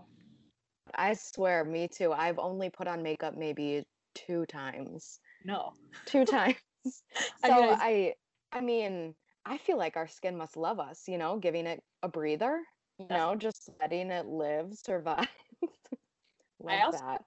I 0.95 1.13
swear, 1.13 1.63
me 1.63 1.87
too. 1.87 2.11
I've 2.11 2.39
only 2.39 2.71
put 2.71 2.87
on 2.87 3.03
makeup 3.03 3.37
maybe 3.37 3.83
two 4.15 4.45
times. 4.45 5.19
No, 5.45 5.73
two 6.05 6.25
times. 6.25 6.55
so 6.85 6.93
I, 7.43 7.49
mean, 7.49 7.75
I, 7.79 8.13
I, 8.51 8.61
mean, 8.61 9.15
I 9.45 9.57
feel 9.57 9.77
like 9.77 9.97
our 9.97 10.07
skin 10.07 10.37
must 10.37 10.57
love 10.57 10.79
us. 10.79 11.03
You 11.07 11.17
know, 11.17 11.37
giving 11.37 11.65
it 11.65 11.83
a 12.01 12.07
breather. 12.07 12.61
You 12.99 13.07
know, 13.09 13.35
just 13.35 13.69
letting 13.81 14.11
it 14.11 14.27
live, 14.27 14.73
survive. 14.73 15.27
I 16.67 16.81
also, 16.81 16.99
that 16.99 17.23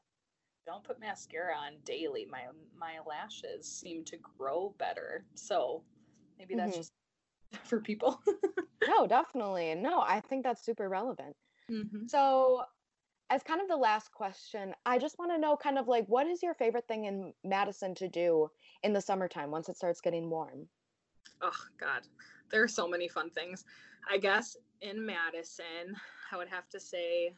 don't 0.66 0.82
put 0.82 1.00
mascara 1.00 1.54
on 1.54 1.74
daily, 1.84 2.26
my 2.30 2.42
my 2.78 2.96
lashes 3.06 3.66
seem 3.66 4.04
to 4.04 4.16
grow 4.18 4.74
better. 4.78 5.24
So 5.34 5.82
maybe 6.38 6.54
that's 6.54 6.72
mm-hmm. 6.72 6.80
just 6.80 6.92
for 7.64 7.80
people. 7.80 8.20
no, 8.86 9.06
definitely. 9.06 9.74
No, 9.76 10.00
I 10.00 10.20
think 10.20 10.42
that's 10.42 10.64
super 10.64 10.88
relevant. 10.88 11.36
Mm-hmm. 11.70 12.06
So, 12.08 12.62
as 13.30 13.42
kind 13.42 13.60
of 13.60 13.68
the 13.68 13.76
last 13.76 14.12
question, 14.12 14.74
I 14.84 14.98
just 14.98 15.18
want 15.18 15.32
to 15.32 15.38
know 15.38 15.56
kind 15.56 15.78
of 15.78 15.88
like 15.88 16.06
what 16.06 16.26
is 16.26 16.42
your 16.42 16.54
favorite 16.54 16.86
thing 16.86 17.04
in 17.06 17.32
Madison 17.44 17.94
to 17.96 18.08
do 18.08 18.50
in 18.82 18.92
the 18.92 19.00
summertime 19.00 19.50
once 19.50 19.68
it 19.68 19.76
starts 19.76 20.00
getting 20.00 20.30
warm? 20.30 20.68
Oh, 21.42 21.66
God. 21.78 22.02
There 22.50 22.62
are 22.62 22.68
so 22.68 22.86
many 22.86 23.08
fun 23.08 23.30
things. 23.30 23.64
I 24.08 24.18
guess 24.18 24.56
in 24.80 25.04
Madison, 25.04 25.96
I 26.30 26.36
would 26.36 26.48
have 26.48 26.68
to 26.70 26.80
say 26.80 27.34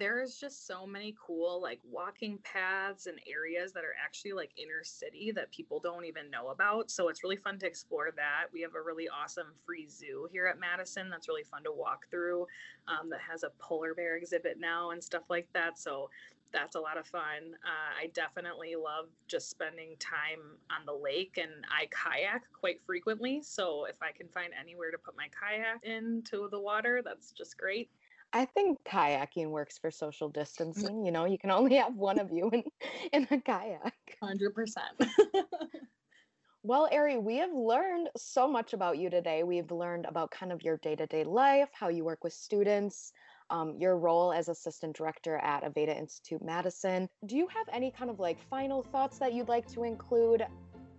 there's 0.00 0.36
just 0.36 0.66
so 0.66 0.86
many 0.86 1.14
cool 1.24 1.60
like 1.62 1.78
walking 1.84 2.38
paths 2.42 3.06
and 3.06 3.20
areas 3.30 3.72
that 3.74 3.84
are 3.84 3.94
actually 4.02 4.32
like 4.32 4.50
inner 4.56 4.82
city 4.82 5.30
that 5.30 5.52
people 5.52 5.78
don't 5.78 6.06
even 6.06 6.30
know 6.30 6.48
about. 6.48 6.90
So 6.90 7.08
it's 7.08 7.22
really 7.22 7.36
fun 7.36 7.58
to 7.58 7.66
explore 7.66 8.10
that. 8.16 8.46
We 8.50 8.62
have 8.62 8.74
a 8.74 8.80
really 8.80 9.08
awesome 9.10 9.48
free 9.66 9.86
zoo 9.86 10.26
here 10.32 10.46
at 10.46 10.58
Madison 10.58 11.10
that's 11.10 11.28
really 11.28 11.44
fun 11.44 11.62
to 11.64 11.72
walk 11.72 12.06
through 12.10 12.46
um, 12.88 13.10
that 13.10 13.20
has 13.20 13.42
a 13.42 13.50
polar 13.58 13.94
bear 13.94 14.16
exhibit 14.16 14.58
now 14.58 14.90
and 14.90 15.04
stuff 15.04 15.24
like 15.28 15.48
that. 15.52 15.78
So 15.78 16.08
that's 16.50 16.76
a 16.76 16.80
lot 16.80 16.96
of 16.96 17.06
fun. 17.06 17.54
Uh, 17.62 18.02
I 18.02 18.06
definitely 18.14 18.76
love 18.76 19.06
just 19.28 19.50
spending 19.50 19.96
time 20.00 20.40
on 20.70 20.86
the 20.86 20.94
lake 20.94 21.38
and 21.40 21.52
I 21.70 21.88
kayak 21.90 22.44
quite 22.58 22.80
frequently. 22.86 23.42
So 23.42 23.84
if 23.84 23.96
I 24.02 24.12
can 24.12 24.28
find 24.28 24.52
anywhere 24.58 24.90
to 24.90 24.98
put 24.98 25.14
my 25.14 25.28
kayak 25.28 25.84
into 25.84 26.48
the 26.50 26.58
water, 26.58 27.02
that's 27.04 27.32
just 27.32 27.58
great. 27.58 27.90
I 28.32 28.44
think 28.44 28.78
kayaking 28.84 29.48
works 29.48 29.78
for 29.78 29.90
social 29.90 30.28
distancing. 30.28 31.04
You 31.04 31.10
know, 31.10 31.24
you 31.24 31.38
can 31.38 31.50
only 31.50 31.76
have 31.76 31.94
one 31.94 32.18
of 32.18 32.30
you 32.30 32.48
in, 32.50 32.62
in 33.12 33.26
a 33.30 33.40
kayak. 33.40 33.94
100%. 34.22 34.76
well, 36.62 36.88
Ari, 36.92 37.18
we 37.18 37.36
have 37.38 37.52
learned 37.52 38.08
so 38.16 38.46
much 38.46 38.72
about 38.72 38.98
you 38.98 39.10
today. 39.10 39.42
We've 39.42 39.70
learned 39.70 40.06
about 40.06 40.30
kind 40.30 40.52
of 40.52 40.62
your 40.62 40.76
day 40.78 40.94
to 40.94 41.06
day 41.06 41.24
life, 41.24 41.70
how 41.72 41.88
you 41.88 42.04
work 42.04 42.22
with 42.22 42.32
students, 42.32 43.12
um, 43.50 43.74
your 43.78 43.98
role 43.98 44.32
as 44.32 44.48
assistant 44.48 44.96
director 44.96 45.36
at 45.38 45.64
Aveda 45.64 45.98
Institute 45.98 46.42
Madison. 46.42 47.08
Do 47.26 47.36
you 47.36 47.48
have 47.48 47.66
any 47.72 47.90
kind 47.90 48.10
of 48.10 48.20
like 48.20 48.38
final 48.48 48.82
thoughts 48.82 49.18
that 49.18 49.32
you'd 49.32 49.48
like 49.48 49.66
to 49.72 49.82
include? 49.82 50.44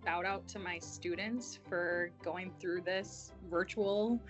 Shout 0.04 0.26
out 0.26 0.46
to 0.48 0.58
my 0.58 0.78
students 0.80 1.60
for 1.68 2.10
going 2.22 2.52
through 2.60 2.82
this 2.82 3.32
virtual 3.48 4.20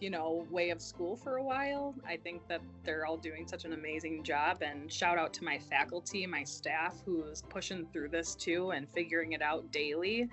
you 0.00 0.10
know, 0.10 0.46
way 0.50 0.70
of 0.70 0.80
school 0.80 1.14
for 1.14 1.36
a 1.36 1.42
while. 1.42 1.94
I 2.06 2.16
think 2.16 2.48
that 2.48 2.62
they're 2.84 3.06
all 3.06 3.18
doing 3.18 3.46
such 3.46 3.64
an 3.64 3.74
amazing 3.74 4.24
job. 4.24 4.62
And 4.62 4.90
shout 4.90 5.18
out 5.18 5.32
to 5.34 5.44
my 5.44 5.58
faculty, 5.58 6.26
my 6.26 6.42
staff 6.42 6.96
who's 7.04 7.42
pushing 7.42 7.86
through 7.92 8.08
this 8.08 8.34
too 8.34 8.70
and 8.70 8.88
figuring 8.88 9.32
it 9.32 9.42
out 9.42 9.70
daily. 9.70 10.28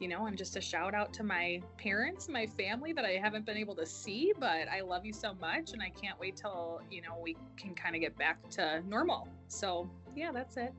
You 0.00 0.08
know, 0.08 0.26
and 0.26 0.36
just 0.36 0.56
a 0.56 0.60
shout 0.60 0.92
out 0.92 1.12
to 1.14 1.22
my 1.22 1.62
parents, 1.78 2.28
my 2.28 2.46
family 2.46 2.92
that 2.92 3.04
I 3.04 3.12
haven't 3.12 3.46
been 3.46 3.56
able 3.56 3.76
to 3.76 3.86
see, 3.86 4.32
but 4.38 4.68
I 4.68 4.80
love 4.80 5.06
you 5.06 5.12
so 5.12 5.34
much 5.40 5.72
and 5.72 5.80
I 5.80 5.88
can't 5.88 6.18
wait 6.18 6.36
till, 6.36 6.82
you 6.90 7.00
know, 7.00 7.16
we 7.22 7.36
can 7.56 7.74
kind 7.76 7.94
of 7.94 8.00
get 8.00 8.18
back 8.18 8.50
to 8.50 8.82
normal. 8.88 9.28
So, 9.46 9.88
yeah, 10.16 10.32
that's 10.32 10.56
it. 10.56 10.74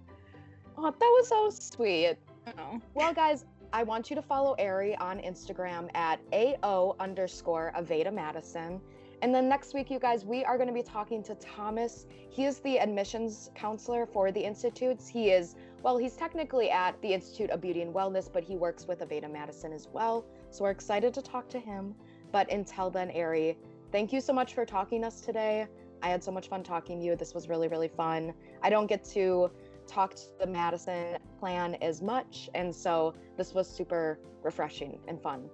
Oh, 0.78 0.91
that 0.91 1.00
was 1.00 1.30
so 1.30 1.50
sweet. 1.50 2.17
Oh. 2.60 2.82
Well, 2.93 3.13
guys, 3.13 3.45
I 3.73 3.84
want 3.84 4.10
you 4.10 4.15
to 4.15 4.21
follow 4.21 4.56
Ari 4.60 4.95
on 4.97 5.19
Instagram 5.19 5.89
at 5.95 6.19
AO 6.34 6.95
underscore 6.99 7.73
Aveda 7.78 8.13
Madison. 8.13 8.82
And 9.21 9.34
then 9.34 9.47
next 9.47 9.73
week, 9.73 9.89
you 9.89 9.99
guys, 9.99 10.25
we 10.25 10.43
are 10.43 10.58
going 10.58 10.67
to 10.67 10.73
be 10.73 10.84
talking 10.84 11.23
to 11.23 11.36
Thomas. 11.36 12.06
He 12.30 12.45
is 12.45 12.60
the 12.60 12.80
admissions 12.80 13.49
counselor 13.56 14.06
for 14.06 14.32
the 14.32 14.39
Institutes. 14.39 15.08
He 15.08 15.32
is, 15.32 15.56
well, 15.84 15.97
he's 15.97 16.15
technically 16.15 16.69
at 16.69 17.01
the 17.01 17.13
Institute 17.13 17.49
of 17.49 17.62
Beauty 17.62 17.82
and 17.82 17.93
Wellness, 17.93 18.32
but 18.32 18.43
he 18.43 18.56
works 18.56 18.88
with 18.88 18.99
Aveda 18.99 19.32
Madison 19.32 19.71
as 19.71 19.88
well. 19.91 20.25
So 20.51 20.63
we're 20.63 20.71
excited 20.71 21.13
to 21.13 21.21
talk 21.21 21.49
to 21.49 21.60
him. 21.60 21.95
But 22.32 22.51
until 22.51 22.89
then, 22.89 23.12
Ari, 23.15 23.58
thank 23.91 24.12
you 24.12 24.19
so 24.19 24.34
much 24.34 24.54
for 24.54 24.65
talking 24.65 25.01
to 25.01 25.08
us 25.08 25.21
today. 25.21 25.67
I 26.04 26.10
had 26.10 26.23
so 26.23 26.32
much 26.32 26.49
fun 26.49 26.62
talking 26.63 26.99
to 26.99 27.06
you. 27.06 27.15
This 27.15 27.34
was 27.34 27.47
really, 27.47 27.67
really 27.67 27.88
fun. 27.88 28.34
I 28.62 28.69
don't 28.69 28.88
get 28.88 29.04
to 29.06 29.49
talk 29.88 30.15
to 30.15 30.23
the 30.39 30.47
Madison 30.47 31.17
plan 31.46 31.76
as 31.76 32.02
much. 32.02 32.50
And 32.56 32.76
so 32.76 33.14
this 33.38 33.54
was 33.54 33.70
super 33.70 34.18
refreshing 34.42 34.98
and 35.08 35.22
fun. 35.22 35.48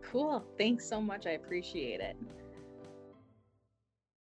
Cool. 0.00 0.44
Thanks 0.56 0.88
so 0.88 1.00
much. 1.00 1.26
I 1.26 1.30
appreciate 1.30 2.00
it. 2.00 2.16